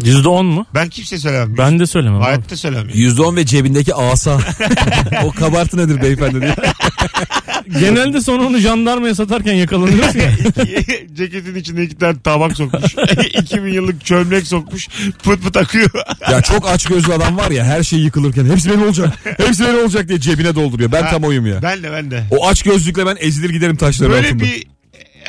Yüzde 0.03 0.27
on 0.29 0.45
mu? 0.45 0.65
Ben 0.73 0.89
kimseye 0.89 1.17
söylemem. 1.17 1.57
Ben 1.57 1.79
de 1.79 1.85
söylemem. 1.85 2.17
abi. 2.17 2.23
Hayatta 2.25 2.57
söylemem. 2.57 2.89
%10 2.89 3.35
ve 3.35 3.45
cebindeki 3.45 3.93
asa. 3.95 4.39
o 5.23 5.31
kabartı 5.31 5.77
nedir 5.77 6.01
beyefendi 6.01 6.41
diye. 6.41 6.55
Genelde 7.79 8.21
sonra 8.21 8.43
onu 8.43 8.57
jandarmaya 8.57 9.15
satarken 9.15 9.53
yakalanıyoruz 9.53 10.15
ya. 10.15 10.31
Ceketin 11.13 11.55
içine 11.55 11.83
iki 11.83 11.95
tane 11.97 12.19
tabak 12.19 12.57
sokmuş. 12.57 12.95
2000 13.41 13.73
yıllık 13.73 14.05
çömlek 14.05 14.47
sokmuş. 14.47 14.87
Pıt 15.23 15.41
pıt 15.43 15.57
akıyor. 15.57 15.89
Ya 16.31 16.41
çok 16.41 16.67
aç 16.69 16.85
gözlü 16.85 17.13
adam 17.13 17.37
var 17.37 17.51
ya 17.51 17.63
her 17.65 17.83
şey 17.83 17.99
yıkılırken 17.99 18.45
hepsi 18.45 18.69
benim 18.69 18.83
olacak. 18.83 19.13
Hepsi 19.37 19.63
benim 19.63 19.79
olacak 19.83 20.07
diye 20.07 20.19
cebine 20.19 20.55
dolduruyor. 20.55 20.91
Ben 20.91 21.03
Ha, 21.03 21.09
tam 21.09 21.23
oyum 21.23 21.45
ya. 21.45 21.61
Ben 21.61 21.83
de 21.83 21.91
ben 21.91 22.11
de. 22.11 22.23
O 22.31 22.47
aç 22.47 22.63
gözlükle 22.63 23.05
ben 23.05 23.17
ezilir 23.19 23.49
giderim 23.49 23.75
taşların 23.75 24.13
Böyle 24.15 24.27
altında. 24.27 24.43
bir 24.43 24.63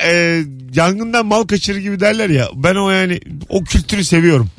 e, 0.04 0.42
yangından 0.74 1.26
mal 1.26 1.44
kaçırır 1.44 1.78
gibi 1.78 2.00
derler 2.00 2.30
ya. 2.30 2.48
Ben 2.54 2.74
o 2.74 2.90
yani 2.90 3.20
o 3.48 3.64
kültürü 3.64 4.04
seviyorum. 4.04 4.50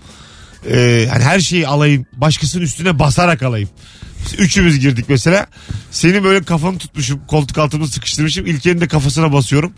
E, 0.69 1.07
hani 1.11 1.23
her 1.23 1.39
şeyi 1.39 1.67
alayım. 1.67 2.05
Başkasının 2.13 2.63
üstüne 2.63 2.99
basarak 2.99 3.43
alayım. 3.43 3.69
Üçümüz 4.37 4.79
girdik 4.79 5.05
mesela. 5.09 5.47
Seni 5.91 6.23
böyle 6.23 6.43
kafanı 6.43 6.77
tutmuşum. 6.77 7.21
Koltuk 7.27 7.57
altımı 7.57 7.87
sıkıştırmışım. 7.87 8.45
İlker'in 8.45 8.81
de 8.81 8.87
kafasına 8.87 9.33
basıyorum. 9.33 9.73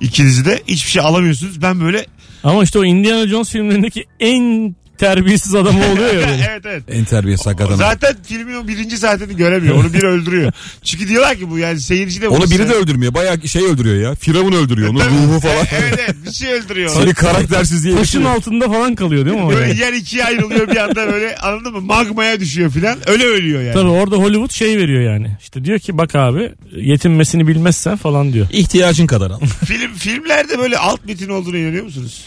İkinizi 0.00 0.44
de 0.44 0.62
hiçbir 0.68 0.90
şey 0.90 1.02
alamıyorsunuz. 1.02 1.62
Ben 1.62 1.80
böyle 1.80 2.06
Ama 2.44 2.62
işte 2.64 2.78
o 2.78 2.84
Indiana 2.84 3.28
Jones 3.28 3.50
filmlerindeki 3.50 4.04
en 4.20 4.74
terbiyesiz 5.02 5.54
adam 5.54 5.76
oluyor 5.76 6.14
ya. 6.14 6.28
böyle. 6.28 6.46
evet 6.50 6.66
evet. 6.66 6.82
En 6.88 7.04
terbiyesiz 7.04 7.46
hakikaten. 7.46 7.74
Zaten 7.74 8.16
filmin 8.22 8.54
o 8.54 8.68
birinci 8.68 8.98
saatini 8.98 9.36
göremiyor. 9.36 9.76
Onu 9.76 9.92
biri 9.92 10.06
öldürüyor. 10.06 10.52
Çünkü 10.84 11.08
diyorlar 11.08 11.36
ki 11.36 11.50
bu 11.50 11.58
yani 11.58 11.80
seyirci 11.80 12.20
de 12.20 12.28
Onu 12.28 12.50
biri 12.50 12.68
de 12.68 12.72
öldürmüyor. 12.72 13.14
Bayağı 13.14 13.48
şey 13.48 13.64
öldürüyor 13.64 14.10
ya. 14.10 14.14
Firavun 14.14 14.52
öldürüyor. 14.52 14.88
Onun 14.88 15.00
ruhu 15.00 15.40
falan. 15.40 15.66
evet 15.72 16.00
evet 16.04 16.16
bir 16.26 16.32
şey 16.32 16.52
öldürüyor. 16.52 16.90
Seni 16.90 17.14
karaktersiz 17.14 17.84
diye 17.84 17.96
Taşın 17.96 18.24
altında 18.24 18.66
falan 18.66 18.94
kalıyor 18.94 19.26
değil 19.26 19.36
mi 19.36 19.42
o? 19.42 19.50
Böyle 19.50 19.68
yani? 19.68 19.80
yer 19.80 19.92
ikiye 19.92 20.24
ayrılıyor 20.24 20.68
bir 20.68 20.76
anda 20.76 21.12
böyle 21.12 21.36
anladın 21.36 21.72
mı? 21.72 21.80
Magmaya 21.80 22.40
düşüyor 22.40 22.70
filan. 22.70 22.98
Öyle 23.06 23.24
ölüyor 23.24 23.62
yani. 23.62 23.74
Tabii 23.74 23.88
orada 23.88 24.16
Hollywood 24.16 24.50
şey 24.50 24.78
veriyor 24.78 25.02
yani. 25.12 25.36
İşte 25.40 25.64
diyor 25.64 25.78
ki 25.78 25.98
bak 25.98 26.14
abi 26.14 26.52
yetinmesini 26.76 27.46
bilmezsen 27.46 27.96
falan 27.96 28.32
diyor. 28.32 28.46
İhtiyacın 28.52 29.06
kadar 29.06 29.30
al. 29.30 29.40
Film 29.66 29.94
filmlerde 29.94 30.58
böyle 30.58 30.78
alt 30.78 31.04
metin 31.04 31.28
olduğunu 31.28 31.56
inanıyor 31.56 31.84
musunuz? 31.84 32.24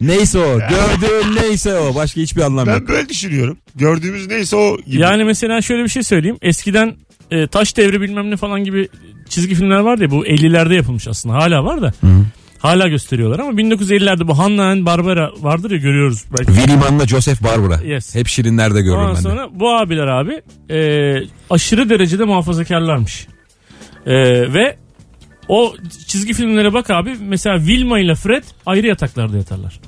neyse 0.00 0.38
o. 0.38 0.41
Gördüğün 0.48 1.36
neyse 1.42 1.78
o. 1.78 1.94
Başka 1.94 2.20
hiçbir 2.20 2.42
anlam 2.42 2.68
yok. 2.68 2.76
Ben 2.80 2.88
böyle 2.88 3.08
düşünüyorum. 3.08 3.58
Gördüğümüz 3.74 4.26
neyse 4.28 4.56
o 4.56 4.76
gibi. 4.86 5.00
Yani 5.00 5.24
mesela 5.24 5.62
şöyle 5.62 5.84
bir 5.84 5.88
şey 5.88 6.02
söyleyeyim. 6.02 6.36
Eskiden 6.42 6.94
e, 7.30 7.46
Taş 7.46 7.76
Devri 7.76 8.00
bilmem 8.00 8.30
ne 8.30 8.36
falan 8.36 8.64
gibi 8.64 8.88
çizgi 9.28 9.54
filmler 9.54 9.78
vardı 9.80 10.02
ya 10.02 10.10
bu 10.10 10.26
50'lerde 10.26 10.74
yapılmış 10.74 11.08
aslında. 11.08 11.34
Hala 11.34 11.64
var 11.64 11.82
da. 11.82 11.92
Hala 12.58 12.88
gösteriyorlar 12.88 13.38
ama 13.38 13.50
1950'lerde 13.60 14.28
bu 14.28 14.38
Hanna 14.38 14.64
and 14.70 14.86
Barbera 14.86 15.30
vardır 15.40 15.70
ya 15.70 15.76
görüyoruz. 15.76 16.24
Belki. 16.38 16.52
Williman'la 16.54 17.06
Joseph 17.06 17.42
Barbara. 17.42 17.80
Yes. 17.84 18.14
Hep 18.14 18.28
şirinlerde 18.28 18.80
görürüm 18.82 18.98
Ondan 19.00 19.10
ben 19.14 19.16
de. 19.16 19.28
sonra 19.28 19.48
bu 19.52 19.70
abiler 19.70 20.06
abi 20.06 20.42
e, 20.70 20.78
aşırı 21.50 21.88
derecede 21.90 22.24
muhafazakarlarmış. 22.24 23.26
E, 24.06 24.14
ve 24.54 24.76
o 25.48 25.74
çizgi 26.08 26.32
filmlere 26.34 26.72
bak 26.72 26.90
abi 26.90 27.16
mesela 27.20 27.58
Wilma 27.58 27.98
ile 27.98 28.14
Fred 28.14 28.44
ayrı 28.66 28.86
yataklarda 28.86 29.36
yatarlar. 29.36 29.80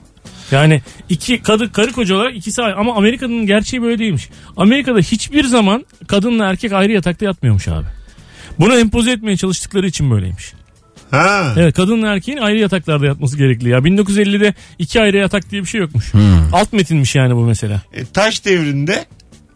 Yani 0.50 0.82
iki 1.08 1.42
kadın 1.42 1.68
karı 1.68 1.92
koca 1.92 2.14
olarak 2.14 2.36
ikisi 2.36 2.62
ayrı. 2.62 2.76
Ama 2.76 2.94
Amerika'nın 2.96 3.46
gerçeği 3.46 3.82
böyle 3.82 3.98
değilmiş. 3.98 4.28
Amerika'da 4.56 4.98
hiçbir 4.98 5.44
zaman 5.44 5.86
kadınla 6.06 6.46
erkek 6.46 6.72
ayrı 6.72 6.92
yatakta 6.92 7.24
yatmıyormuş 7.24 7.68
abi. 7.68 7.86
Bunu 8.58 8.78
empoze 8.78 9.12
etmeye 9.12 9.36
çalıştıkları 9.36 9.86
için 9.86 10.10
böyleymiş. 10.10 10.52
Ha. 11.10 11.54
Evet 11.56 11.74
kadınla 11.74 12.08
erkeğin 12.08 12.38
ayrı 12.38 12.58
yataklarda 12.58 13.06
yatması 13.06 13.38
gerekli 13.38 13.68
ya. 13.68 13.78
1950'de 13.78 14.54
iki 14.78 15.00
ayrı 15.00 15.16
yatak 15.16 15.50
diye 15.50 15.62
bir 15.62 15.66
şey 15.66 15.80
yokmuş. 15.80 16.12
Alt 16.52 16.72
metinmiş 16.72 17.14
yani 17.14 17.36
bu 17.36 17.40
mesela. 17.40 17.82
E, 17.92 18.04
taş 18.04 18.44
devrinde 18.44 19.04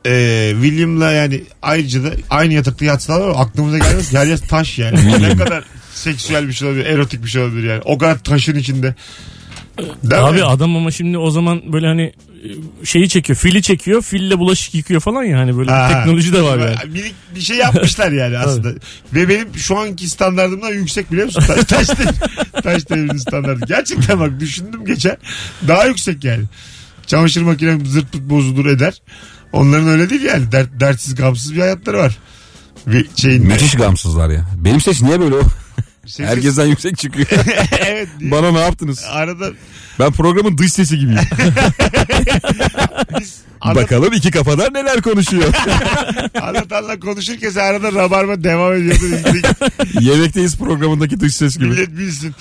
e, 0.07 0.51
William'la 0.53 1.12
yani 1.12 1.42
ayrıca 1.62 2.05
da 2.05 2.11
aynı 2.31 2.55
yatakta 2.55 2.85
yatsalar 2.85 3.29
ama 3.29 3.38
aklımıza 3.40 3.79
gelmez. 3.79 4.12
Yer 4.12 4.27
yer 4.27 4.38
taş 4.38 4.79
yani. 4.79 5.22
ne 5.22 5.37
kadar 5.37 5.64
seksüel 5.94 6.48
bir 6.48 6.53
şey 6.53 6.68
olabilir, 6.68 6.87
erotik 6.87 7.24
bir 7.24 7.29
şey 7.29 7.42
olabilir 7.42 7.68
yani. 7.68 7.83
O 7.85 7.98
kadar 7.98 8.18
taşın 8.18 8.57
içinde. 8.57 8.94
Değil 9.79 10.25
Abi 10.25 10.37
mi? 10.38 10.45
adam 10.45 10.77
ama 10.77 10.91
şimdi 10.91 11.19
o 11.19 11.31
zaman 11.31 11.73
böyle 11.73 11.87
hani 11.87 12.03
e, 12.83 12.85
şeyi 12.87 13.09
çekiyor. 13.09 13.38
Fili 13.38 13.62
çekiyor. 13.62 14.03
Fille 14.03 14.38
bulaşık 14.38 14.75
yıkıyor 14.75 15.01
falan 15.01 15.23
ya 15.25 15.38
hani 15.38 15.57
böyle 15.59 15.71
Ha. 15.71 15.88
bir 15.88 15.95
teknoloji 15.95 16.33
de 16.33 16.43
var 16.43 16.59
yani. 16.59 16.77
Minik 16.93 17.14
bir 17.35 17.41
şey 17.41 17.57
yapmışlar 17.57 18.12
yani 18.12 18.38
aslında. 18.47 18.69
Ve 19.14 19.29
benim 19.29 19.49
şu 19.57 19.79
anki 19.79 20.09
standartımdan 20.09 20.73
yüksek 20.73 21.12
biliyor 21.12 21.27
musun? 21.27 21.43
Taş, 21.47 21.64
taş, 21.67 21.88
devri- 21.88 22.62
taş 22.62 22.88
devrinin 22.91 23.17
standartı. 23.17 23.67
Gerçekten 23.69 24.21
bak 24.21 24.41
düşündüm 24.41 24.85
geçen. 24.87 25.17
Daha 25.69 25.85
yüksek 25.87 26.25
yani. 26.25 26.45
Çamaşır 27.07 27.43
makinem 27.43 27.87
zırt 27.87 28.12
pırt 28.12 28.23
bozulur 28.23 28.67
eder. 28.67 29.03
Onların 29.53 29.88
öyle 29.88 30.11
değil 30.11 30.23
yani. 30.23 30.53
Dert, 30.53 30.69
dertsiz 30.81 31.14
gamsız 31.14 31.55
bir 31.55 31.61
hayatları 31.61 31.99
var. 31.99 32.19
Ve 32.87 33.05
şeyin 33.17 33.47
Müthiş 33.47 33.75
gamsızlar 33.75 34.31
ya. 34.31 34.47
Benim 34.57 34.81
ses 34.81 35.03
niye 35.03 35.21
böyle 35.21 35.35
o? 35.35 35.43
Senin 36.09 36.29
Herkesten 36.29 36.66
yüksek 36.66 36.99
çıkıyor. 36.99 37.27
evet. 37.87 38.09
Bana 38.21 38.53
ne 38.53 38.61
yaptınız? 38.61 39.05
Arada 39.09 39.51
Ben 39.99 40.12
programın 40.12 40.59
dış 40.59 40.73
sesi 40.73 40.99
gibiyim. 40.99 41.21
biz 43.21 43.38
anlat, 43.61 43.77
Bakalım 43.83 44.12
iki 44.12 44.31
kafadan 44.31 44.75
neler 44.75 45.03
konuşuyor. 45.03 45.55
anlatanla 46.42 47.01
konuşurken 47.01 47.51
sen 47.51 47.64
arada 47.64 47.92
rabarba 47.92 48.44
devam 48.44 48.73
ediyordu. 48.73 49.05
Yemekteyiz 50.01 50.57
programındaki 50.57 51.21
dış 51.21 51.35
ses 51.35 51.57
gibi. 51.59 51.66
Millet 51.68 51.99
bilsin. 51.99 52.35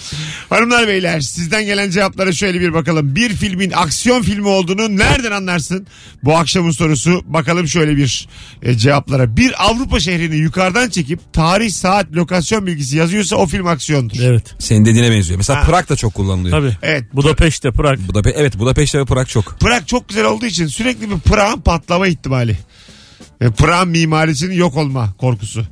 Hanımlar 0.50 0.88
beyler 0.88 1.20
sizden 1.20 1.66
gelen 1.66 1.90
cevaplara 1.90 2.32
şöyle 2.32 2.62
bir 2.62 2.74
bakalım. 2.74 3.16
Bir 3.16 3.30
filmin 3.34 3.72
aksiyon 3.72 4.22
filmi 4.22 4.48
olduğunu 4.48 4.98
nereden 4.98 5.32
anlarsın? 5.32 5.88
Bu 6.24 6.38
akşamın 6.38 6.72
sorusu 6.72 7.22
bakalım 7.26 7.68
şöyle 7.68 7.98
bir 7.98 8.28
e, 8.62 8.78
cevaplara. 8.78 9.38
Bir 9.38 9.68
Avrupa 9.70 10.00
şehrini 10.00 10.36
yukarıdan 10.36 10.90
çekip 10.90 11.34
tarih, 11.34 11.72
saat, 11.72 12.12
lokasyon 12.14 12.68
bilgisi 12.68 12.98
yazıyorsa 12.98 13.36
o 13.36 13.46
film 13.46 13.57
aksiyondur. 13.66 14.16
Evet. 14.24 14.56
Senin 14.60 14.86
dediğine 14.86 15.12
benziyor. 15.12 15.38
Mesela 15.38 15.60
Ha. 15.60 15.66
Prag 15.66 15.90
da 15.90 15.96
çok 15.96 16.14
kullanılıyor. 16.14 16.60
Tabii. 16.60 16.78
Evet. 16.82 17.04
Budapeşte, 17.14 17.72
Prag. 17.72 18.00
Budape 18.08 18.30
evet 18.30 18.60
Budapeşte 18.60 19.00
ve 19.00 19.06
Prag 19.06 19.28
çok. 19.28 19.60
Prag 19.60 19.88
çok 19.88 20.10
güzel 20.10 20.26
olduğu 20.26 20.46
için 20.46 20.68
sürekli 20.68 21.10
bir 21.10 21.20
Prag'ın 21.20 21.62
patlama 21.62 22.08
ihtimali. 22.08 22.58
E, 23.42 23.50
Prag'ın 23.52 23.90
mimarisinin 23.90 24.56
yok 24.56 24.78
olma 24.78 25.14
korkusu. 25.18 25.66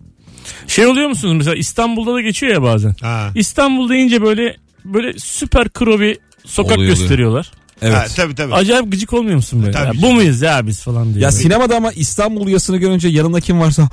Şey 0.68 0.86
oluyor 0.88 1.10
musunuz 1.10 1.34
mesela 1.38 1.56
İstanbul'da 1.56 2.14
da 2.14 2.22
geçiyor 2.22 2.54
ya 2.54 2.62
bazen. 2.62 2.96
Ha. 3.02 3.32
İstanbul 3.36 3.90
deyince 3.90 4.22
böyle 4.22 4.56
böyle 4.86 5.14
süper 5.20 5.70
kro 5.70 6.00
bir 6.00 6.18
sokak 6.46 6.78
Oluyor, 6.78 6.92
oluyor. 6.92 6.98
gösteriyorlar. 6.98 7.52
Evet. 7.82 7.96
Ha, 7.96 8.06
tabii 8.16 8.36
tabii. 8.36 8.54
Acayip 8.54 8.92
gıcık 8.92 9.14
olmuyor 9.14 9.36
musun 9.36 9.62
böyle? 9.62 9.72
Tabii 9.72 9.88
Ya 9.88 9.94
canım. 9.94 10.02
bu 10.10 10.14
muyuz 10.14 10.42
ya 10.42 10.68
biz 10.68 10.80
falan 10.82 11.14
diye. 11.14 11.24
Ya 11.24 11.32
Böyle. 11.32 11.42
sinemada 11.44 11.76
ama 11.76 11.92
İstanbul 11.92 12.48
yasını 12.48 12.78
görünce 12.78 13.08
yanında 13.08 13.42
kim 13.42 13.60
varsa 13.60 13.90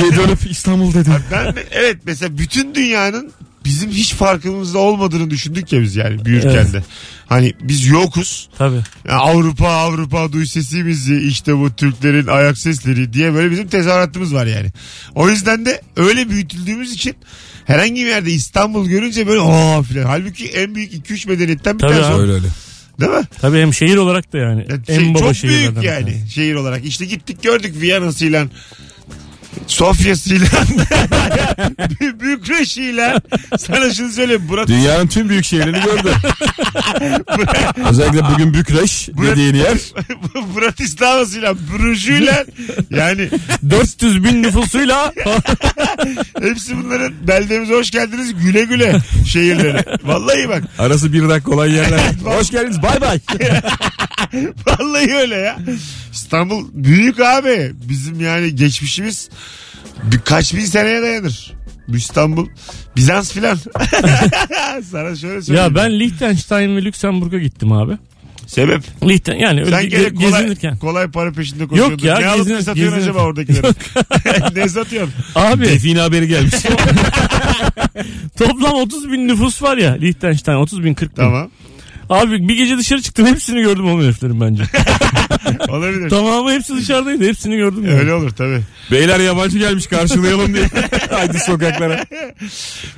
diye 0.00 0.16
dönüp 0.16 0.50
İstanbul 0.50 0.94
dedi. 0.94 1.10
Ben 1.32 1.56
de, 1.56 1.64
evet 1.70 1.96
mesela 2.04 2.38
bütün 2.38 2.74
dünyanın 2.74 3.32
bizim 3.64 3.90
hiç 3.90 4.14
farkımızda 4.14 4.78
olmadığını 4.78 5.30
düşündük 5.30 5.72
ya 5.72 5.82
biz 5.82 5.96
yani 5.96 6.24
büyürken 6.24 6.50
Evet. 6.50 6.72
de. 6.72 6.82
Hani 7.26 7.54
biz 7.62 7.86
yokuz. 7.86 8.48
Tabii. 8.58 8.80
Ya 9.08 9.14
Avrupa 9.14 9.68
Avrupa 9.68 10.32
duy 10.32 10.46
sesimizi 10.46 11.16
işte 11.16 11.56
bu 11.56 11.70
Türklerin 11.76 12.26
ayak 12.26 12.58
sesleri 12.58 13.12
diye 13.12 13.34
böyle 13.34 13.50
bizim 13.50 13.68
tezahüratımız 13.68 14.34
var 14.34 14.46
yani. 14.46 14.68
O 15.14 15.28
yüzden 15.30 15.66
de 15.66 15.82
öyle 15.96 16.30
büyütüldüğümüz 16.30 16.92
için 16.92 17.14
herhangi 17.64 18.02
bir 18.02 18.06
yerde 18.08 18.30
İstanbul 18.32 18.86
görünce 18.88 19.26
böyle 19.26 19.40
aa 19.40 19.82
filan. 19.82 20.04
Halbuki 20.06 20.46
en 20.48 20.74
büyük 20.74 20.92
2-3 21.10 21.28
medeniyetten 21.28 21.74
bir 21.74 21.80
Tabii 21.80 21.92
tanesi. 21.92 22.08
abi. 22.08 22.14
o. 22.14 22.18
Öyle 22.20 22.32
öyle. 22.32 22.46
Değil 23.00 23.12
mi? 23.12 23.24
Tabii 23.40 23.60
hem 23.60 23.74
şehir 23.74 23.96
olarak 23.96 24.32
da 24.32 24.38
yani. 24.38 24.66
Ya 24.68 24.76
en 24.88 24.98
şey, 24.98 25.14
baba 25.14 25.34
çok 25.34 25.42
büyük 25.42 25.82
yani 25.82 26.04
tanesi. 26.04 26.30
şehir 26.30 26.54
olarak. 26.54 26.84
İşte 26.84 27.04
gittik 27.04 27.42
gördük 27.42 27.80
Viyana'sıyla 27.80 28.46
Sofya'sıyla 29.66 30.46
Bü- 31.78 32.20
Bükreş'iyle 32.20 33.20
sana 33.58 33.94
şunu 33.94 34.12
söyleyeyim 34.12 34.42
Murat 34.48 34.68
Dünyanın 34.68 35.06
tüm 35.06 35.28
büyük 35.28 35.44
şehirlerini 35.44 35.84
gördü. 35.84 36.12
Özellikle 37.90 38.20
bugün 38.34 38.54
Bükreş 38.54 39.08
dediğin 39.08 39.54
yer. 39.54 39.78
Bratislava'sıyla 40.56 41.54
Bruj'uyla 41.54 42.44
yani 42.90 43.28
400 43.70 44.24
bin 44.24 44.42
nüfusuyla 44.42 45.12
hepsi 46.42 46.76
bunların 46.84 47.12
beldemize 47.28 47.74
hoş 47.74 47.90
geldiniz 47.90 48.34
güle 48.44 48.64
güle 48.64 48.96
şehirleri. 49.26 49.84
Vallahi 50.04 50.48
bak 50.48 50.62
Arası 50.78 51.12
bir 51.12 51.28
dakika 51.28 51.50
olan 51.52 51.66
yerler. 51.66 52.00
Hoş 52.24 52.50
geldiniz 52.50 52.82
bay 52.82 53.00
bay. 53.00 53.18
vallahi 54.66 55.14
öyle 55.14 55.34
ya. 55.36 55.58
İstanbul 56.12 56.68
büyük 56.72 57.20
abi. 57.20 57.72
Bizim 57.88 58.20
yani 58.20 58.54
geçmişimiz 58.56 59.28
birkaç 60.02 60.54
bin 60.54 60.64
seneye 60.64 61.02
dayanır. 61.02 61.52
Bu 61.88 61.96
İstanbul 61.96 62.46
Bizans 62.96 63.32
filan. 63.32 63.56
Sana 64.90 65.16
şöyle 65.16 65.42
söyleyeyim. 65.42 65.54
ya 65.68 65.74
ben 65.74 66.00
Liechtenstein 66.00 66.76
ve 66.76 66.82
Lüksemburg'a 66.84 67.38
gittim 67.38 67.72
abi. 67.72 67.92
Sebep? 68.46 68.82
Lichten 69.08 69.34
yani 69.34 69.60
öyle 69.60 69.70
Sen 69.70 69.84
ge- 69.84 69.88
gene 69.88 70.14
kolay, 70.14 70.30
gezinirken. 70.42 70.76
kolay 70.78 71.10
para 71.10 71.32
peşinde 71.32 71.66
koşuyordun. 71.66 71.92
Yok 71.92 72.04
ya, 72.04 72.18
Ne 72.18 72.26
alıp 72.26 72.46
ne 72.46 72.62
satıyorsun 72.62 72.98
gezin- 72.98 73.10
acaba 73.10 73.24
oradakileri? 73.24 73.66
ne 74.54 74.68
satıyorsun? 74.68 75.14
Abi 75.34 75.64
Define 75.64 76.00
haberi 76.00 76.28
gelmiş. 76.28 76.54
toplam 78.38 78.74
30 78.74 79.12
bin 79.12 79.28
nüfus 79.28 79.62
var 79.62 79.76
ya 79.76 79.92
Liechtenstein 79.92 80.56
30 80.56 80.84
bin 80.84 80.94
40 80.94 81.10
bin. 81.10 81.16
Tamam. 81.22 81.50
Abi 82.10 82.48
bir 82.48 82.56
gece 82.56 82.78
dışarı 82.78 83.02
çıktım 83.02 83.26
hepsini 83.26 83.62
gördüm 83.62 83.86
onun 83.86 84.04
heriflerin 84.04 84.40
bence. 84.40 84.62
Olabilir. 85.68 86.10
Tamamı 86.10 86.52
hepsi 86.52 86.76
dışarıdaydı 86.76 87.28
hepsini 87.28 87.56
gördüm. 87.56 87.86
yani. 87.86 87.98
Öyle 87.98 88.14
olur 88.14 88.30
tabii. 88.30 88.60
Beyler 88.90 89.20
yabancı 89.20 89.58
gelmiş 89.58 89.86
karşılayalım 89.86 90.54
diye. 90.54 90.64
Haydi 91.10 91.38
sokaklara. 91.38 92.06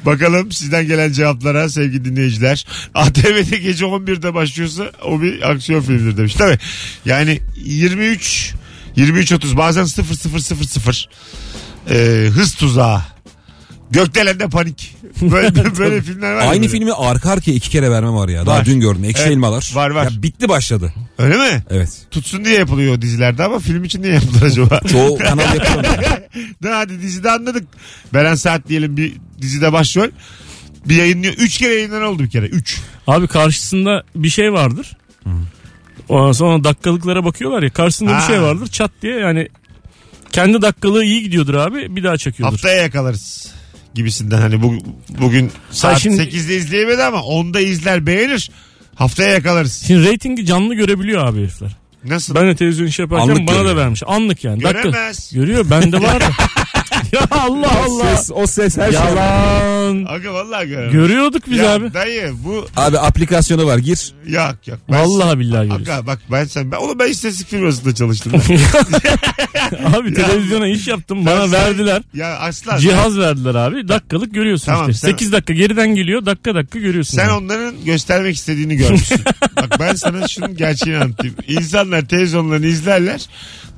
Bakalım 0.06 0.52
sizden 0.52 0.86
gelen 0.86 1.12
cevaplara 1.12 1.68
sevgili 1.68 2.04
dinleyiciler. 2.04 2.66
ATV'de 2.94 3.58
gece 3.58 3.84
11'de 3.84 4.34
başlıyorsa 4.34 4.90
o 5.04 5.22
bir 5.22 5.50
aksiyon 5.50 5.80
filmidir 5.80 6.16
demiş. 6.16 6.34
Tabii 6.34 6.58
yani 7.04 7.40
23 7.56 8.54
23.30 8.96 9.56
bazen 9.56 9.84
0000 9.84 11.10
ee, 11.90 12.28
hız 12.34 12.54
tuzağı 12.54 13.02
Gökdelen'de 13.90 14.48
panik. 14.48 14.96
Böyle, 15.22 15.54
böyle 15.78 16.02
filmler 16.02 16.32
var. 16.34 16.42
ya 16.42 16.48
Aynı 16.50 16.60
böyle. 16.62 16.72
filmi 16.72 16.92
arka 16.92 17.30
arkaya 17.30 17.52
iki 17.52 17.70
kere 17.70 17.90
verme 17.90 18.10
var 18.10 18.28
ya. 18.28 18.46
Daha 18.46 18.58
Var. 18.58 18.64
dün 18.66 18.80
gördüm. 18.80 19.04
Ekşi 19.04 19.22
Evet, 19.22 19.32
elmalar. 19.32 19.70
var, 19.74 19.90
var. 19.90 20.04
Ya 20.10 20.22
bitti 20.22 20.48
başladı. 20.48 20.92
Öyle 21.18 21.36
mi? 21.36 21.62
Evet. 21.70 22.06
Tutsun 22.10 22.44
diye 22.44 22.58
yapılıyor 22.58 22.94
o 22.98 23.02
dizilerde 23.02 23.44
ama 23.44 23.58
film 23.58 23.84
için 23.84 24.02
niye 24.02 24.12
yapılır 24.14 24.42
acaba? 24.42 24.80
Çoğu 24.92 25.18
kanal 25.18 25.54
yapıyor. 25.54 25.84
Ne 26.62 26.68
hadi 26.68 27.00
dizide 27.02 27.30
anladık. 27.30 27.64
Beren 28.14 28.34
Saat 28.34 28.68
diyelim 28.68 28.96
bir 28.96 29.12
dizide 29.40 29.72
başrol. 29.72 30.08
Bir 30.86 30.96
yayınlıyor. 30.96 31.34
Üç 31.34 31.58
kere 31.58 31.74
yayınlanan 31.74 32.02
oldu 32.06 32.22
bir 32.22 32.30
kere. 32.30 32.46
Üç. 32.46 32.78
Abi 33.06 33.26
karşısında 33.28 34.02
bir 34.16 34.28
şey 34.28 34.52
vardır. 34.52 34.96
Ondan 36.08 36.32
sonra 36.32 36.64
dakikalıklara 36.64 37.24
bakıyorlar 37.24 37.62
ya 37.62 37.70
karşısında 37.70 38.16
Ha. 38.16 38.18
bir 38.18 38.34
şey 38.34 38.42
vardır 38.42 38.66
çat 38.66 38.90
diye 39.02 39.14
yani 39.14 39.48
kendi 40.32 40.62
dakikalığı 40.62 41.04
iyi 41.04 41.22
gidiyordur 41.22 41.54
abi 41.54 41.96
bir 41.96 42.04
daha 42.04 42.16
çakıyordur. 42.16 42.52
Haftaya 42.54 42.82
yakalarız 42.82 43.52
gibisinden. 43.94 44.38
Hani 44.40 44.62
bu, 44.62 44.74
bugün 45.20 45.50
saat 45.70 45.98
şimdi- 46.00 46.22
8'de 46.22 46.56
izleyemedi 46.56 47.02
ama 47.02 47.18
10'da 47.18 47.60
izler 47.60 48.06
beğenir. 48.06 48.50
Haftaya 48.94 49.30
yakalarız. 49.30 49.84
Şimdi 49.86 50.06
reytingi 50.08 50.46
canlı 50.46 50.74
görebiliyor 50.74 51.26
abi 51.26 51.38
herifler. 51.38 51.76
Nasıl? 52.04 52.34
Ben 52.34 52.46
de 52.48 52.56
televizyon 52.56 52.86
iş 52.86 52.98
yaparken 52.98 53.28
Anlık 53.28 53.46
bana 53.48 53.56
görüyor. 53.56 53.76
da 53.76 53.80
vermiş. 53.80 54.02
Anlık 54.06 54.44
yani. 54.44 54.62
Dakika. 54.62 54.80
Göremez. 54.82 55.30
Görüyor 55.34 55.70
bende 55.70 56.02
var. 56.02 56.22
ya 57.12 57.20
Allah 57.30 57.70
Allah. 57.86 58.16
Ses, 58.16 58.30
o 58.34 58.46
ses 58.46 58.78
her 58.78 58.92
şey. 58.92 59.00
Yalan. 59.00 60.04
Aga 60.08 60.32
vallahi 60.34 60.68
göremez. 60.68 60.92
Görüyorduk 60.92 61.42
biz 61.50 61.58
ya 61.58 61.74
abi. 61.74 61.94
dayı 61.94 62.32
bu 62.44 62.66
Abi 62.76 62.98
aplikasyonu 62.98 63.66
var 63.66 63.78
gir. 63.78 64.12
yok 64.26 64.56
yok. 64.66 64.78
Ben- 64.92 65.00
Vallahi 65.00 65.38
billahi 65.38 65.62
görüyoruz. 65.68 65.88
Aga 65.88 66.06
bak 66.06 66.18
ben 66.32 66.44
sen 66.44 66.72
ben 66.72 66.76
oğlum 66.76 66.98
ben 66.98 67.10
istatistik 67.10 67.48
firmasında 67.48 67.94
çalıştım. 67.94 68.32
abi 69.96 70.14
televizyona 70.14 70.66
iş 70.68 70.86
yaptım 70.88 71.26
bana 71.26 71.40
sen- 71.42 71.52
verdiler. 71.52 72.02
ya 72.14 72.38
aslan 72.38 72.78
Cihaz 72.78 73.18
verdiler 73.18 73.54
abi. 73.54 73.88
Dakikalık 73.88 74.34
görüyorsun 74.34 74.66
Tamam, 74.66 74.90
işte. 74.90 75.00
sen- 75.06 75.08
8 75.12 75.32
dakika 75.32 75.52
geriden 75.52 75.94
geliyor. 75.94 76.26
Dakika 76.26 76.54
dakika 76.54 76.78
görüyorsun. 76.78 77.16
Sen 77.16 77.24
yani. 77.28 77.32
onların 77.44 77.84
göstermek 77.84 78.36
istediğini 78.36 78.76
görmüşsün. 78.76 79.20
Bak 79.56 79.76
ben 79.80 79.94
sana 79.94 80.28
şunun 80.28 80.56
gerçeğini 80.56 81.02
anlatayım. 81.02 81.34
İnsanlar 81.48 82.02
televizyonlarını 82.08 82.66
izlerler. 82.66 83.26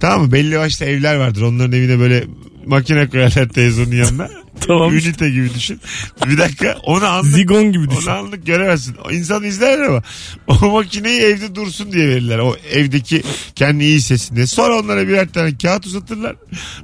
Tamam 0.01 0.23
mı? 0.27 0.33
Belli 0.33 0.59
başta 0.59 0.85
evler 0.85 1.17
vardır. 1.17 1.43
Onların 1.43 1.73
evine 1.73 1.99
böyle 1.99 2.25
makine 2.67 3.09
koyarlar 3.09 3.49
televizyonun 3.49 3.93
yanına. 3.93 4.29
Tamam. 4.67 4.95
Ünite 4.95 5.31
gibi 5.31 5.55
düşün. 5.55 5.81
Bir 6.27 6.39
dakika 6.39 6.77
onu 6.83 7.07
anlık, 7.07 7.33
Zigon 7.35 7.73
gibi 7.73 7.91
düşün. 7.91 8.03
onu 8.11 8.17
anlık 8.19 8.47
göremezsin. 8.47 8.97
İnsan 9.11 9.43
izlerler 9.45 9.85
ama 9.85 10.03
o 10.49 10.71
makineyi 10.71 11.21
evde 11.21 11.55
dursun 11.55 11.93
diye 11.93 12.09
verirler. 12.09 12.39
O 12.39 12.57
evdeki 12.73 13.23
kendi 13.55 13.85
iyi 13.85 14.01
sesini. 14.01 14.37
diye. 14.37 14.47
Sonra 14.47 14.79
onlara 14.81 15.09
birer 15.09 15.29
tane 15.33 15.59
kağıt 15.59 15.87
uzatırlar. 15.87 16.37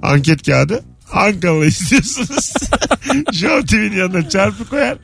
Anket 0.03 0.43
kağıdı. 0.47 0.85
Ankaralı 1.12 1.67
istiyorsunuz. 1.67 2.53
Show 3.33 3.64
TV'nin 3.67 3.97
yanına 3.97 4.29
çarpı 4.29 4.69
koyar. 4.69 4.99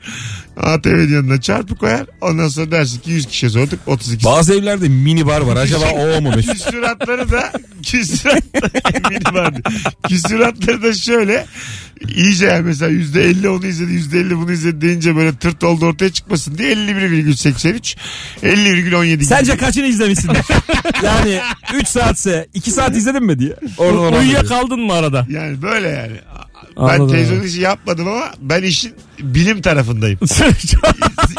ATV'nin 0.57 1.13
yanına 1.13 1.41
çarpı 1.41 1.75
koyar. 1.75 2.05
Ondan 2.21 2.47
sonra 2.47 2.71
dersin 2.71 2.99
ki 2.99 3.11
100 3.11 3.25
kişiye 3.25 3.49
sorduk 3.49 3.79
32. 3.85 4.25
Bazı 4.25 4.53
evlerde 4.55 4.89
mini 4.89 5.27
bar 5.27 5.41
var. 5.41 5.55
Acaba 5.55 5.85
o 5.91 6.21
mu 6.21 6.29
Mesut? 6.35 6.53
Küsuratları 6.53 7.31
da 7.31 7.51
küsuratları 7.83 8.71
eminim 8.93 9.21
vardı. 9.35 9.61
Küsuratları 10.07 10.83
da 10.83 10.93
şöyle 10.93 11.45
iyice 12.15 12.45
yani 12.45 12.61
mesela 12.65 12.91
yüzde 12.91 13.23
elli 13.23 13.49
onu 13.49 13.65
izledi 13.65 13.91
yüzde 13.93 14.19
elli 14.19 14.37
bunu 14.37 14.51
izledi 14.51 14.81
deyince 14.81 15.15
böyle 15.15 15.35
tırt 15.35 15.63
oldu 15.63 15.85
ortaya 15.85 16.09
çıkmasın 16.13 16.57
diye 16.57 16.73
51,83 16.73 17.97
50,17 18.43 19.23
Sence 19.23 19.57
kaçını 19.57 19.85
izlemişsindir? 19.87 20.45
yani 21.03 21.39
3 21.75 21.87
saatse 21.87 22.47
2 22.53 22.71
saat 22.71 22.95
izledin 22.97 23.23
mi 23.23 23.39
diye. 23.39 23.53
Oradan 23.77 23.97
oradan 23.99 24.19
Uyuya 24.19 24.37
bakıyor. 24.43 24.61
kaldın 24.61 24.79
mı 24.79 24.93
arada? 24.93 25.27
yani 25.29 25.61
böyle 25.61 25.87
yani. 25.87 26.17
Ben 26.77 26.81
Anladım 26.99 27.45
işi 27.45 27.61
yapmadım 27.61 28.07
ama 28.07 28.31
ben 28.41 28.63
işin 28.63 28.93
bilim 29.19 29.61
tarafındayım. 29.61 30.19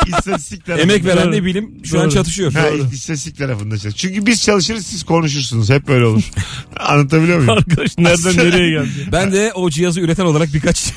İstatistik 0.07 0.67
tarafında. 0.67 0.93
Emek 0.93 1.05
veren 1.05 1.33
ne 1.33 1.45
bilim 1.45 1.71
şu 1.85 1.99
an 1.99 2.05
Doğru. 2.05 2.15
çatışıyor. 2.15 2.53
Ha, 2.53 2.69
istatistik 2.93 3.39
tarafında 3.39 3.79
çalışıyorum. 3.79 3.97
Çünkü 3.97 4.27
biz 4.27 4.43
çalışırız 4.43 4.87
siz 4.87 5.03
konuşursunuz. 5.05 5.71
Hep 5.71 5.89
böyle 5.89 6.05
olur. 6.05 6.23
Anlatabiliyor 6.77 7.39
muyum? 7.39 7.51
Arkadaş 7.51 7.99
nereden 7.99 8.37
nereye 8.47 8.71
geldi? 8.71 8.89
Ben 9.13 9.33
de 9.33 9.53
o 9.55 9.71
cihazı 9.71 10.01
üreten 10.01 10.25
olarak 10.25 10.55
birkaç 10.55 10.93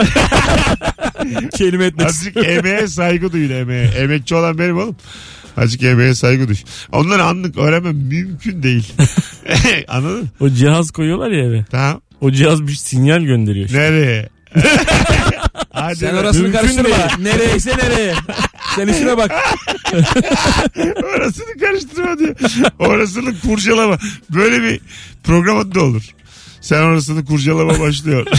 kelime 1.58 1.86
etmek 1.86 2.10
istiyorum. 2.10 2.42
Azıcık 2.42 2.66
emeğe 2.66 2.88
saygı 2.88 3.32
duyun 3.32 3.50
emeğe. 3.50 3.86
Emekçi 3.86 4.36
olan 4.36 4.58
benim 4.58 4.78
oğlum. 4.78 4.96
Azıcık 5.58 5.84
emeğe 5.84 6.16
saygı 6.16 6.48
duy. 6.48 6.56
Onları 6.92 7.24
anlık 7.24 7.58
öğrenmem 7.58 7.96
mümkün 7.96 8.64
değil. 8.64 8.94
Anladın 9.88 10.18
mı? 10.22 10.28
O 10.40 10.50
cihaz 10.50 10.92
koyuyorlar 10.92 11.32
ya 11.32 11.46
eve. 11.46 11.66
Tamam. 11.72 12.02
O 12.22 12.32
cihaz 12.32 12.68
bir 12.68 12.74
sinyal 12.74 13.22
gönderiyor. 13.22 13.66
işte. 13.66 13.78
Nereye? 13.80 14.30
Hadi 15.74 15.96
Sen 15.96 16.16
be. 16.16 16.20
orasını 16.20 16.44
Mümkün 16.44 16.60
karıştırma. 16.60 16.86
değil. 16.90 17.00
Nereyse 17.20 17.72
nereye. 17.78 18.14
Sen 18.76 18.88
işine 18.88 19.18
bak. 19.18 19.32
Orasını 21.16 21.58
karıştırma 21.60 22.20
diyor. 22.20 22.36
Orasını 22.80 23.40
kurcalama. 23.40 23.98
Böyle 24.30 24.64
bir 24.64 24.80
program 25.24 25.58
adı 25.58 25.76
da 25.76 25.84
olur. 25.84 26.04
Sen 26.62 26.82
orasını 26.82 27.26
kurcalama 27.26 27.80
başlıyor. 27.80 28.28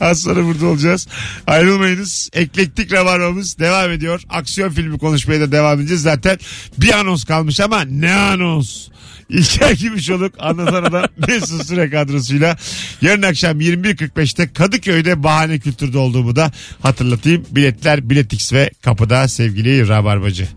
Az 0.00 0.20
sonra 0.22 0.44
burada 0.44 0.66
olacağız. 0.66 1.08
Ayrılmayınız. 1.46 2.30
Eklektik 2.32 2.92
rabarbamız 2.92 3.58
devam 3.58 3.90
ediyor. 3.90 4.22
Aksiyon 4.28 4.70
filmi 4.70 4.98
konuşmaya 4.98 5.40
da 5.40 5.52
devam 5.52 5.80
edeceğiz. 5.80 6.02
Zaten 6.02 6.38
bir 6.78 6.92
anons 6.92 7.24
kalmış 7.24 7.60
ama 7.60 7.80
ne 7.80 8.14
anons? 8.14 8.88
İlker 9.30 9.70
Gümüşoluk 9.72 10.34
anlatan 10.38 10.84
adam 10.84 11.04
Mesut 11.28 11.66
Süre 11.66 11.90
kadrosuyla 11.90 12.56
yarın 13.02 13.22
akşam 13.22 13.60
21.45'te 13.60 14.52
Kadıköy'de 14.52 15.22
bahane 15.22 15.58
kültürde 15.58 15.98
olduğumu 15.98 16.36
da 16.36 16.52
hatırlatayım. 16.82 17.44
Biletler 17.50 18.10
Biletix 18.10 18.52
ve 18.52 18.70
kapıda 18.82 19.28
sevgili 19.28 19.88
Rabarbacı. 19.88 20.48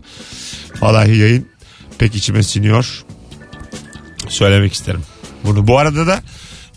Vallahi 0.80 1.16
yayın 1.16 1.48
pek 1.98 2.14
içime 2.14 2.42
siniyor. 2.42 3.04
Söylemek 4.28 4.72
isterim. 4.72 5.02
Bunu 5.44 5.66
bu 5.66 5.78
arada 5.78 6.06
da 6.06 6.22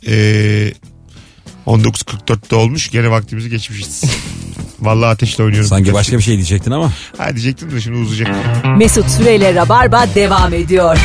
eee 0.02 0.74
19.44'te 1.68 2.56
olmuş. 2.56 2.92
Gene 2.92 3.12
vaktimizi 3.12 3.50
geçmişiz. 3.50 4.04
Vallahi 4.80 5.10
ateşle 5.10 5.44
oynuyorum. 5.44 5.70
Sanki 5.70 5.94
başka 5.94 6.18
bir 6.18 6.24
şey 6.24 6.36
diyecektin 6.36 6.72
ama. 6.72 6.94
Ha 7.18 7.30
diyecektim 7.30 7.72
de 7.72 7.82
şimdi 7.82 7.98
uzayacak. 7.98 8.36
Mesut 8.78 9.10
Süreyle 9.10 9.56
Rabarba 9.56 10.08
devam 10.16 10.54
ediyor. 10.54 10.98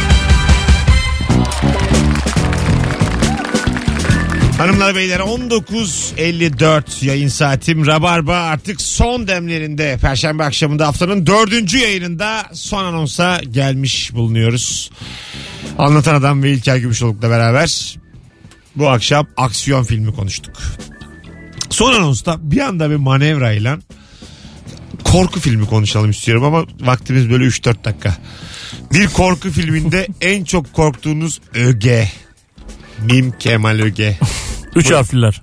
Hanımlar 4.63 4.97
beyler 4.97 5.21
19.54 5.21 7.05
yayın 7.05 7.29
saatim. 7.29 7.87
Rabarba 7.87 8.37
artık 8.37 8.81
son 8.81 9.29
demlerinde. 9.29 9.99
Perşembe 10.01 10.45
akşamında 10.45 10.87
haftanın 10.87 11.27
dördüncü 11.27 11.79
yayınında 11.79 12.43
son 12.53 12.85
anonsa 12.85 13.41
gelmiş 13.51 14.15
bulunuyoruz. 14.15 14.91
Anlatan 15.79 16.15
Adam 16.15 16.43
ve 16.43 16.53
İlker 16.53 16.77
Gümüşoluk'la 16.77 17.31
beraber 17.31 17.97
bu 18.77 18.89
akşam 18.89 19.27
aksiyon 19.37 19.85
filmi 19.85 20.15
konuştuk. 20.15 20.57
Son 21.71 21.93
anonsta 21.93 22.37
bir 22.41 22.61
anda 22.61 22.91
bir 22.91 22.97
manevrayla 22.97 23.79
korku 25.05 25.41
filmi 25.41 25.67
konuşalım 25.67 26.11
istiyorum 26.11 26.45
ama 26.45 26.65
vaktimiz 26.81 27.31
böyle 27.31 27.45
3-4 27.45 27.85
dakika. 27.85 28.17
Bir 28.93 29.07
korku 29.07 29.51
filminde 29.51 30.09
en 30.21 30.45
çok 30.45 30.73
korktuğunuz 30.73 31.41
öge. 31.55 32.09
Mim 33.05 33.35
Kemal 33.39 33.79
Öge. 33.79 34.19
Üç 34.75 34.91
harfliler. 34.91 35.43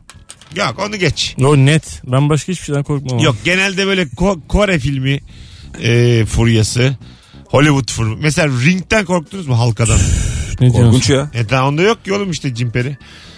Yok 0.55 0.75
onu 0.87 0.95
geç. 0.95 1.35
O 1.43 1.57
net. 1.57 2.01
Ben 2.05 2.29
başka 2.29 2.51
hiçbir 2.51 2.65
şeyden 2.65 2.83
korkmam. 2.83 3.19
Yok 3.19 3.35
genelde 3.43 3.87
böyle 3.87 4.03
Ko- 4.03 4.47
Kore 4.47 4.79
filmi 4.79 5.19
e, 5.81 6.25
furyası. 6.25 6.97
Hollywood 7.45 7.91
filmi. 7.91 8.15
Mesela 8.21 8.47
Ring'den 8.47 9.05
korktunuz 9.05 9.47
mu 9.47 9.59
halkadan? 9.59 9.99
Ne 10.59 10.73
diyorsun? 10.73 10.83
Korkunç 10.83 11.09
ya. 11.09 11.31
e 11.33 11.49
daha 11.49 11.67
onda 11.67 11.81
yok 11.81 12.05
ki 12.05 12.13
oğlum 12.13 12.31
işte 12.31 12.55
cimperi. 12.55 12.97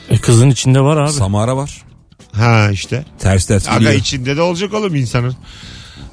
E, 0.09 0.17
kızın 0.17 0.49
içinde 0.49 0.81
var 0.81 0.97
abi. 0.97 1.11
Samara 1.11 1.57
var. 1.57 1.81
Ha 2.31 2.69
işte. 2.71 3.05
Ters 3.19 3.45
ters 3.45 3.69
Aga 3.69 3.91
içinde 3.93 4.37
de 4.37 4.41
olacak 4.41 4.73
oğlum 4.73 4.95
insanın. 4.95 5.35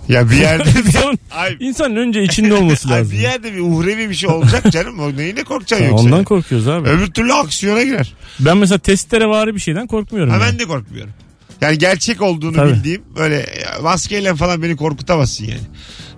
Ya 0.08 0.30
bir 0.30 0.36
yerde 0.40 0.70
İnsanın- 0.70 1.18
Ay, 1.30 1.56
İnsanın 1.60 1.96
önce 1.96 2.22
içinde 2.22 2.54
olması 2.54 2.88
ay 2.88 3.00
lazım. 3.00 3.12
bir 3.12 3.18
yerde 3.18 3.52
bir 3.54 3.58
uhrevi 3.60 4.10
bir 4.10 4.14
şey 4.14 4.30
olacak 4.30 4.72
canım. 4.72 5.00
O 5.00 5.16
neyine 5.16 5.44
korkacaksın 5.44 5.86
yoksa? 5.86 6.04
Ondan 6.04 6.24
korkuyoruz 6.24 6.68
abi. 6.68 6.88
Öbür 6.88 7.06
türlü 7.06 7.32
aksiyona 7.32 7.82
girer. 7.82 8.14
Ben 8.40 8.56
mesela 8.56 8.78
testere 8.78 9.26
vari 9.26 9.54
bir 9.54 9.60
şeyden 9.60 9.86
korkmuyorum. 9.86 10.32
Ha 10.32 10.38
yani. 10.38 10.52
ben 10.52 10.58
de 10.58 10.64
korkmuyorum. 10.64 11.12
Yani 11.60 11.78
gerçek 11.78 12.22
olduğunu 12.22 12.52
Tabii. 12.56 12.72
bildiğim 12.72 13.02
böyle 13.16 13.46
maskeyle 13.82 14.34
falan 14.34 14.62
beni 14.62 14.76
korkutamazsın 14.76 15.44
yani. 15.44 15.60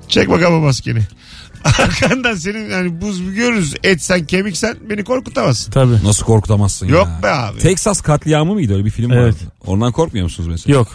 Çek 0.09 0.31
bakalım 0.31 0.55
o 0.55 0.61
maskeni. 0.61 1.01
Arkandan 1.65 2.35
senin 2.35 2.71
yani 2.71 3.01
buz 3.01 3.35
görürüz. 3.35 3.75
Etsen 3.85 4.27
kemiksen 4.27 4.77
beni 4.91 5.05
korkutamazsın. 5.05 5.73
Tabii. 5.73 6.05
Nasıl 6.05 6.25
korkutamazsın 6.27 6.89
Yok 6.89 7.07
ya. 7.17 7.23
be 7.23 7.29
abi. 7.31 7.59
Texas 7.59 8.01
katliamı 8.01 8.55
mıydı 8.55 8.73
öyle 8.75 8.85
bir 8.85 8.91
film 8.91 9.13
Evet. 9.13 9.35
vardı. 9.35 9.53
Ondan 9.67 9.93
korkmuyor 9.93 10.25
musunuz 10.25 10.49
mesela? 10.49 10.75
Yok. 10.79 10.89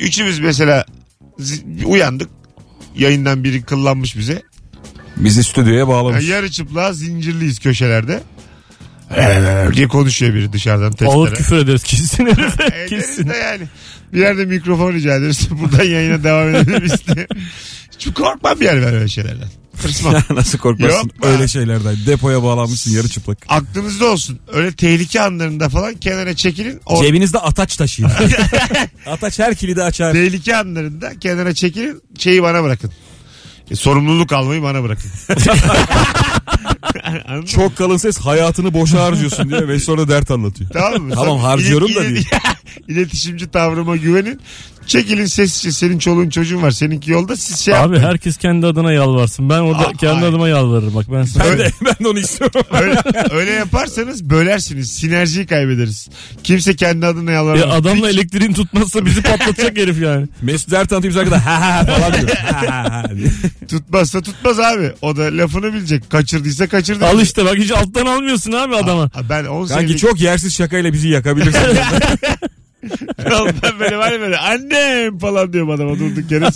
Üçümüz 0.00 0.38
mesela 0.40 0.84
uyandık. 1.84 2.28
Yayından 2.96 3.44
biri 3.44 3.62
kıllanmış 3.62 4.16
bize. 4.16 4.42
Bizi 5.16 5.44
stüdyoya 5.44 5.78
Yani 5.78 5.88
bağlamış. 5.88 6.28
yarı 6.28 6.50
çıplak 6.50 6.94
zincirliyiz 6.94 7.58
köşelerde. 7.58 8.20
diye 9.74 9.88
konuşuyor 9.88 10.34
biri 10.34 10.52
dışarıdan 10.52 10.90
testere. 10.90 11.08
Ağır 11.10 11.34
küfür 11.34 11.56
ederiz 11.56 11.82
kesin 11.82 12.26
herife. 12.26 12.86
Kesin. 12.88 13.28
de 13.28 13.36
yani. 13.36 13.62
Bir 14.12 14.20
yerde 14.20 14.44
mikrofon 14.44 14.92
rica 14.92 15.16
ederiz. 15.16 15.48
Buradan 15.62 15.84
yayına 15.84 16.24
devam 16.24 16.54
edebiliriz 16.54 17.06
diye. 17.14 17.26
Çünkü 17.98 18.22
korkmam 18.22 18.62
yani 18.62 18.82
ben 18.82 18.94
öyle 18.94 19.08
şeylerden. 19.08 19.48
Tırsmam. 19.82 20.14
Nasıl 20.30 20.58
korkmasın 20.58 20.96
Yok 20.96 21.22
be. 21.22 21.26
öyle 21.26 21.48
şeylerden. 21.48 21.96
Depoya 22.06 22.42
bağlanmışsın 22.42 22.90
yarı 22.92 23.08
çıplak. 23.08 23.38
Aklınızda 23.48 24.06
olsun. 24.06 24.38
Öyle 24.52 24.72
tehlike 24.72 25.20
anlarında 25.20 25.68
falan 25.68 25.94
kenara 25.94 26.36
çekilin. 26.36 26.80
O 26.86 27.02
Cebinizde 27.04 27.38
ataç 27.38 27.76
taşıyın. 27.76 28.10
ataç 29.06 29.38
her 29.38 29.54
kilidi 29.54 29.82
açar. 29.82 30.12
tehlike 30.12 30.56
anlarında 30.56 31.18
kenara 31.20 31.54
çekilin. 31.54 32.02
Şeyi 32.18 32.42
bana 32.42 32.62
bırakın. 32.62 32.92
E, 33.70 33.76
sorumluluk 33.76 34.32
almayı 34.32 34.62
bana 34.62 34.82
bırakın. 34.82 35.10
Çok 37.46 37.76
kalın 37.76 37.96
ses 37.96 38.18
hayatını 38.18 38.74
boşa 38.74 39.04
harcıyorsun 39.04 39.50
diye 39.50 39.68
ve 39.68 39.80
sonra 39.80 40.08
dert 40.08 40.30
anlatıyor. 40.30 40.70
Tamam 40.70 41.02
mı? 41.02 41.14
Tamam, 41.14 41.38
harcıyorum 41.38 41.88
ilet- 41.88 41.96
da 42.00 42.04
ilet- 42.04 42.26
İletişimci 42.88 43.50
tavrıma 43.50 43.96
güvenin. 43.96 44.40
Çekilin 44.86 45.26
sessizce 45.26 45.72
senin 45.72 45.98
çoluğun 45.98 46.28
çocuğun 46.28 46.62
var. 46.62 46.70
Seninki 46.70 47.10
yolda 47.10 47.36
siz 47.36 47.58
şey 47.58 47.74
Abi 47.74 47.80
yapmayın. 47.80 48.02
herkes 48.04 48.36
kendi 48.36 48.66
adına 48.66 48.92
yalvarsın. 48.92 49.50
Ben 49.50 49.58
orada 49.58 49.88
Aa, 49.88 49.92
kendi 49.92 50.14
hayır. 50.14 50.28
adıma 50.28 50.48
yalvarırım 50.48 50.94
bak 50.94 51.06
ben 51.12 51.22
sana. 51.24 51.44
Ben 51.44 51.58
de, 51.58 51.70
ben 51.84 52.04
de 52.04 52.08
onu 52.08 52.18
istiyorum. 52.18 52.60
Öyle, 52.80 53.02
öyle 53.30 53.50
yaparsanız 53.50 54.30
bölersiniz. 54.30 54.90
Sinerjiyi 54.92 55.46
kaybederiz. 55.46 56.08
Kimse 56.44 56.76
kendi 56.76 57.06
adına 57.06 57.30
Ya 57.30 57.36
yalvaramaz. 57.36 57.74
adamla 57.76 58.10
elektriğin 58.10 58.52
tutmazsa 58.52 59.04
bizi 59.06 59.22
patlatacak 59.22 59.78
herif 59.78 60.02
yani. 60.02 60.26
Mesut 60.42 60.70
dert 60.70 60.92
anlatıyor 60.92 61.14
şarkıda 61.14 61.46
ha 61.46 61.60
ha 61.60 61.74
ha 61.76 61.84
falan 61.84 62.12
diyor. 62.14 62.28
Ha 62.36 62.62
ha 62.68 62.84
ha 62.92 63.16
diye. 63.16 63.28
Tutmazsa 63.68 64.20
tutmaz 64.20 64.60
abi. 64.60 64.92
O 65.02 65.16
da 65.16 65.22
lafını 65.22 65.72
bilecek. 65.72 66.10
Kaçırdıysa 66.32 66.66
kaçırdı. 66.66 67.06
Al 67.06 67.20
işte 67.20 67.44
bak 67.44 67.56
hiç 67.56 67.70
alttan 67.70 68.06
almıyorsun 68.06 68.52
abi 68.52 68.76
adama. 68.76 69.02
Ha, 69.14 69.20
Ben 69.28 69.44
10 69.44 69.66
Kanki 69.66 69.74
senelik 69.74 69.98
çok 69.98 70.20
yersiz 70.20 70.54
şakayla 70.54 70.92
bizi 70.92 71.08
yakabilirsin. 71.08 71.60
ben 73.62 73.80
böyle 73.80 73.96
var 73.96 74.12
ya 74.12 74.20
böyle 74.20 74.38
annem 74.38 75.18
falan 75.18 75.52
diyorum 75.52 75.70
adama 75.70 75.98
durduk 75.98 76.30
yere 76.30 76.48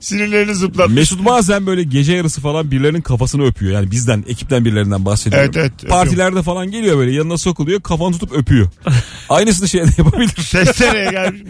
sinirlerini 0.00 0.54
zıplat. 0.54 0.90
Mesut 0.90 1.24
bazen 1.24 1.66
böyle 1.66 1.82
gece 1.82 2.12
yarısı 2.12 2.40
falan 2.40 2.70
birilerinin 2.70 3.00
kafasını 3.00 3.44
öpüyor. 3.46 3.72
Yani 3.72 3.90
bizden, 3.90 4.24
ekipten 4.28 4.64
birilerinden 4.64 5.04
bahsediyorum. 5.04 5.50
Evet, 5.54 5.72
evet, 5.80 5.90
Partilerde 5.90 6.42
falan 6.42 6.70
geliyor 6.70 6.98
böyle 6.98 7.12
yanına 7.12 7.38
sokuluyor 7.38 7.80
kafanı 7.80 8.12
tutup 8.12 8.32
öpüyor. 8.32 8.68
Aynısını 9.28 9.68
şeyde 9.68 9.90
yapabilir. 9.98 10.28
Testereye 10.28 11.10
gelmiş. 11.10 11.42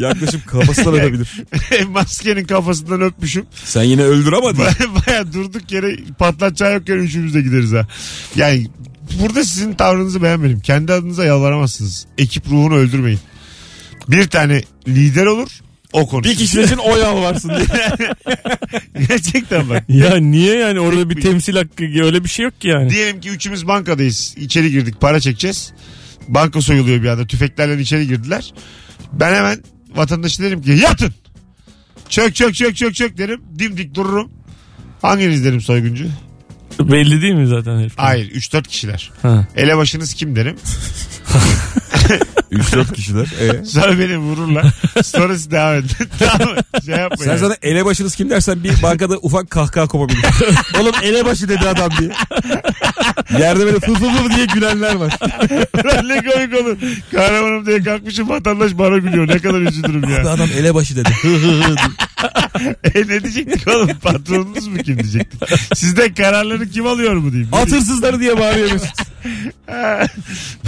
Yaklaşıp 0.00 0.46
kafasından 0.46 0.94
öpebilir. 1.00 1.44
Maskenin 1.88 2.44
kafasından 2.44 3.00
öpmüşüm. 3.00 3.46
Sen 3.64 3.82
yine 3.82 4.02
öldür 4.02 4.32
ama 4.32 4.56
diye. 4.56 4.66
Baya, 4.66 4.94
baya 5.06 5.32
durduk 5.32 5.72
yere 5.72 5.96
patlatacağı 6.18 6.74
yokken 6.74 6.96
üçümüz 6.96 7.34
de 7.34 7.40
gideriz 7.40 7.72
ha. 7.72 7.86
Yani 8.36 8.66
burada 9.20 9.44
sizin 9.44 9.72
tavrınızı 9.72 10.22
beğenmedim. 10.22 10.60
Kendi 10.60 10.92
adınıza 10.92 11.24
yalvaramazsınız. 11.24 12.06
Ekip 12.18 12.46
ruhunu 12.46 12.74
öldürmeyin. 12.74 13.20
Bir 14.08 14.28
tane 14.28 14.62
lider 14.88 15.26
olur. 15.26 15.48
O 15.92 16.06
konuşur. 16.06 16.30
Bir 16.30 16.36
kişi 16.36 16.62
için 16.62 16.76
o 16.76 16.96
yalvarsın 16.96 17.48
diye. 17.48 17.66
Gerçekten 19.08 19.68
bak. 19.68 19.84
Ya 19.88 20.16
niye 20.16 20.56
yani 20.58 20.80
orada 20.80 21.10
bir 21.10 21.20
temsil 21.20 21.56
hakkı 21.56 21.84
öyle 21.84 22.24
bir 22.24 22.28
şey 22.28 22.44
yok 22.44 22.60
ki 22.60 22.68
yani. 22.68 22.90
Diyelim 22.90 23.20
ki 23.20 23.28
üçümüz 23.28 23.66
bankadayız. 23.66 24.34
İçeri 24.36 24.70
girdik 24.70 25.00
para 25.00 25.20
çekeceğiz. 25.20 25.72
Banka 26.28 26.60
soyuluyor 26.60 27.02
bir 27.02 27.08
anda. 27.08 27.26
Tüfeklerle 27.26 27.82
içeri 27.82 28.06
girdiler. 28.06 28.54
Ben 29.12 29.34
hemen 29.34 29.64
vatandaşa 29.94 30.42
derim 30.42 30.62
ki 30.62 30.70
yatın. 30.70 31.14
Çök 32.08 32.34
çök 32.34 32.54
çök 32.54 32.76
çök 32.76 32.94
çök 32.94 33.18
derim. 33.18 33.40
Dimdik 33.58 33.94
dururum. 33.94 34.30
Hanginiz 35.02 35.44
derim 35.44 35.60
soyguncu? 35.60 36.06
Belli 36.88 37.22
değil 37.22 37.34
mi 37.34 37.46
zaten 37.46 37.78
herif? 37.78 37.92
Hayır 37.96 38.30
3-4 38.30 38.62
kişiler. 38.62 39.10
Ha. 39.22 39.46
Elebaşınız 39.56 40.14
kim 40.14 40.36
derim. 40.36 40.56
3-4 42.52 42.92
kişiler. 42.92 43.26
Ee? 43.40 43.64
Sonra 43.64 43.98
beni 43.98 44.18
vururlar. 44.18 44.64
Sonra 45.04 45.34
siz 45.34 45.50
devam 45.50 45.74
edin. 45.74 45.88
tamam? 46.18 46.56
Şey 46.86 46.94
yapmayın. 46.94 47.30
Sen 47.30 47.36
zaten 47.36 47.68
elebaşınız 47.70 48.14
kim 48.14 48.30
dersen 48.30 48.64
bir 48.64 48.82
bankada 48.82 49.16
ufak 49.16 49.50
kahkaha 49.50 49.86
kopabilir. 49.86 50.24
Oğlum 50.80 50.92
elebaşı 51.02 51.48
dedi 51.48 51.68
adam 51.68 51.90
diye. 51.98 52.10
Yerde 53.38 53.66
böyle 53.66 53.80
fı 53.80 53.94
fı 53.94 54.08
fı 54.10 54.36
diye 54.36 54.46
gülenler 54.46 54.94
var. 54.94 55.18
Ulan 55.84 56.08
ne 56.08 56.24
komik 56.24 56.60
olur. 56.60 56.76
Kahramanım 57.12 57.66
diye 57.66 57.82
kalkmışım 57.82 58.28
vatandaş 58.28 58.78
bana 58.78 58.98
gülüyor. 58.98 59.28
Ne 59.28 59.38
kadar 59.38 59.60
üzülürüm 59.60 60.04
Abi 60.04 60.12
ya. 60.12 60.30
adam 60.30 60.48
elebaşı 60.58 60.96
dedi. 60.96 61.10
Hı 61.22 61.28
hı 61.28 61.52
hı 61.52 61.76
diye. 61.76 62.74
e 62.94 63.00
ne 63.08 63.22
diyecektik 63.22 63.68
oğlum? 63.68 63.90
Patronunuz 64.02 64.66
mu 64.66 64.76
kim 64.78 64.98
diyecektik? 64.98 65.40
Sizden 65.74 66.14
kararları 66.14 66.68
kim 66.68 66.86
alıyor 66.86 67.14
mu 67.14 67.32
diyeyim. 67.32 67.48
At 67.54 67.70
hırsızları 67.72 68.20
diye 68.20 68.38
bağırıyor 68.38 68.72
Mesut. 68.72 68.90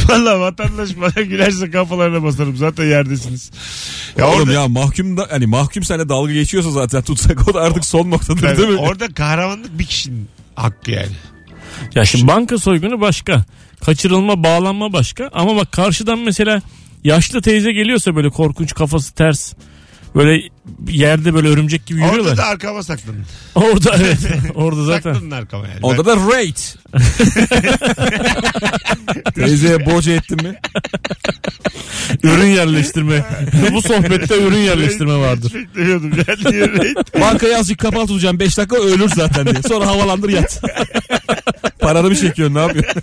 Valla 0.09 0.41
vatandaş 0.41 0.91
bana 1.01 1.23
gülerse 1.33 1.71
kafalarına 1.71 2.23
basarım. 2.23 2.57
Zaten 2.57 2.85
yerdesiniz. 2.85 3.51
Ya 4.19 4.29
Oğlum 4.29 4.41
orada, 4.41 4.53
ya 4.53 4.69
mahkum 4.69 5.17
da 5.17 5.27
hani 5.31 5.47
mahkum 5.47 5.85
seninle 5.85 6.09
dalga 6.09 6.33
geçiyorsa 6.33 6.71
zaten 6.71 7.03
tutsak 7.03 7.49
o 7.49 7.55
da 7.55 7.61
artık 7.61 7.85
son 7.85 8.11
noktadır 8.11 8.43
Yani 8.43 8.59
değil 8.59 8.69
mi? 8.69 8.77
orada 8.77 9.09
kahramanlık 9.15 9.79
bir 9.79 9.85
kişinin 9.85 10.29
hakkı 10.55 10.91
yani. 10.91 11.13
Ya 11.95 12.05
şimdi 12.05 12.27
banka 12.27 12.59
soygunu 12.59 13.01
başka. 13.01 13.45
Kaçırılma, 13.85 14.45
bağlanma 14.45 14.93
başka. 14.93 15.31
Ama 15.33 15.57
bak 15.57 15.73
karşıdan 15.73 16.19
mesela 16.19 16.63
yaşlı 17.05 17.43
teyze 17.43 17.73
geliyorsa 17.73 18.17
böyle 18.17 18.31
korkunç 18.31 18.75
kafası 18.75 19.15
ters. 19.15 19.53
Böyle 20.15 20.49
yerde 20.89 21.35
böyle 21.35 21.49
örümcek 21.49 21.87
gibi 21.87 22.01
Orada 22.03 22.11
yürüyorlar. 22.13 22.37
da 22.37 22.45
arkama 22.45 22.83
saklanın. 22.83 23.25
Orada 23.55 23.97
evet. 23.97 24.19
Orada 24.55 24.85
zaten. 24.85 25.13
Saklanın 25.13 25.31
arkama 25.31 25.69
yani. 25.69 25.79
Onda 25.83 26.05
da 26.07 26.17
rate. 26.17 26.63
Teyzeye 29.35 29.87
boca 29.87 30.13
ettin 30.13 30.43
mi? 30.43 30.55
ürün 32.23 32.47
yerleştirme. 32.47 33.25
Bu 33.73 33.83
sohbette 33.83 34.43
ürün 34.43 34.59
yerleştirme 34.59 35.17
vardır. 35.17 35.49
Hiç 35.49 35.55
beklemiyordum. 35.55 36.13
Yani? 36.61 36.95
Bankayı 37.21 37.59
azıcık 37.59 37.79
kapalı 37.79 38.07
tutacağım 38.07 38.39
5 38.39 38.59
dakika 38.59 38.77
ölür 38.77 39.09
zaten 39.17 39.47
diye. 39.47 39.63
Sonra 39.69 39.87
havalandır 39.87 40.29
yat. 40.29 40.63
Paranı 41.83 42.09
mı 42.09 42.17
çekiyorsun 42.17 42.55
ne 42.55 42.61
yapıyorsun? 42.61 43.01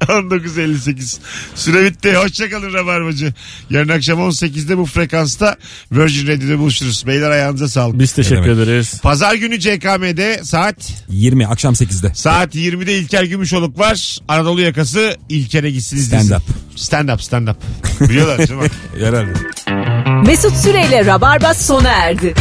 19.58. 0.00 1.16
Süre 1.54 1.84
bitti. 1.84 2.14
Hoşçakalın 2.16 2.72
Rabarbacı. 2.72 3.32
Yarın 3.70 3.88
akşam 3.88 4.18
18'de 4.18 4.78
bu 4.78 4.86
frekansta 4.86 5.56
Virgin 5.92 6.26
Radio'da 6.28 6.58
buluşuruz. 6.58 7.06
Beyler 7.06 7.30
ayağınıza 7.30 7.68
sağlık. 7.68 7.98
Biz 7.98 8.12
teşekkür 8.12 8.50
ederiz. 8.50 9.00
Pazar 9.02 9.34
günü 9.34 9.60
CKM'de 9.60 10.40
saat 10.44 10.76
20 11.08 11.46
akşam 11.46 11.74
8'de. 11.74 12.14
saat 12.14 12.54
20'de 12.54 12.98
İlker 12.98 13.22
Gümüşoluk 13.24 13.78
var. 13.78 14.18
Anadolu 14.28 14.60
yakası 14.60 15.16
İlker'e 15.28 15.70
gitsin 15.70 15.96
izlesin. 15.96 16.26
Stand 16.26 16.40
up. 16.40 16.46
Stand 16.76 17.08
up 17.08 17.22
stand 17.22 17.48
up. 17.48 17.56
Biliyorlar 18.00 18.38
değil 18.38 18.50
mi? 18.60 18.68
Herhalde. 19.04 19.32
Mesut 20.26 20.56
Süreyle 20.56 21.06
Rabarba 21.06 21.54
sona 21.54 21.88
erdi. 21.90 22.34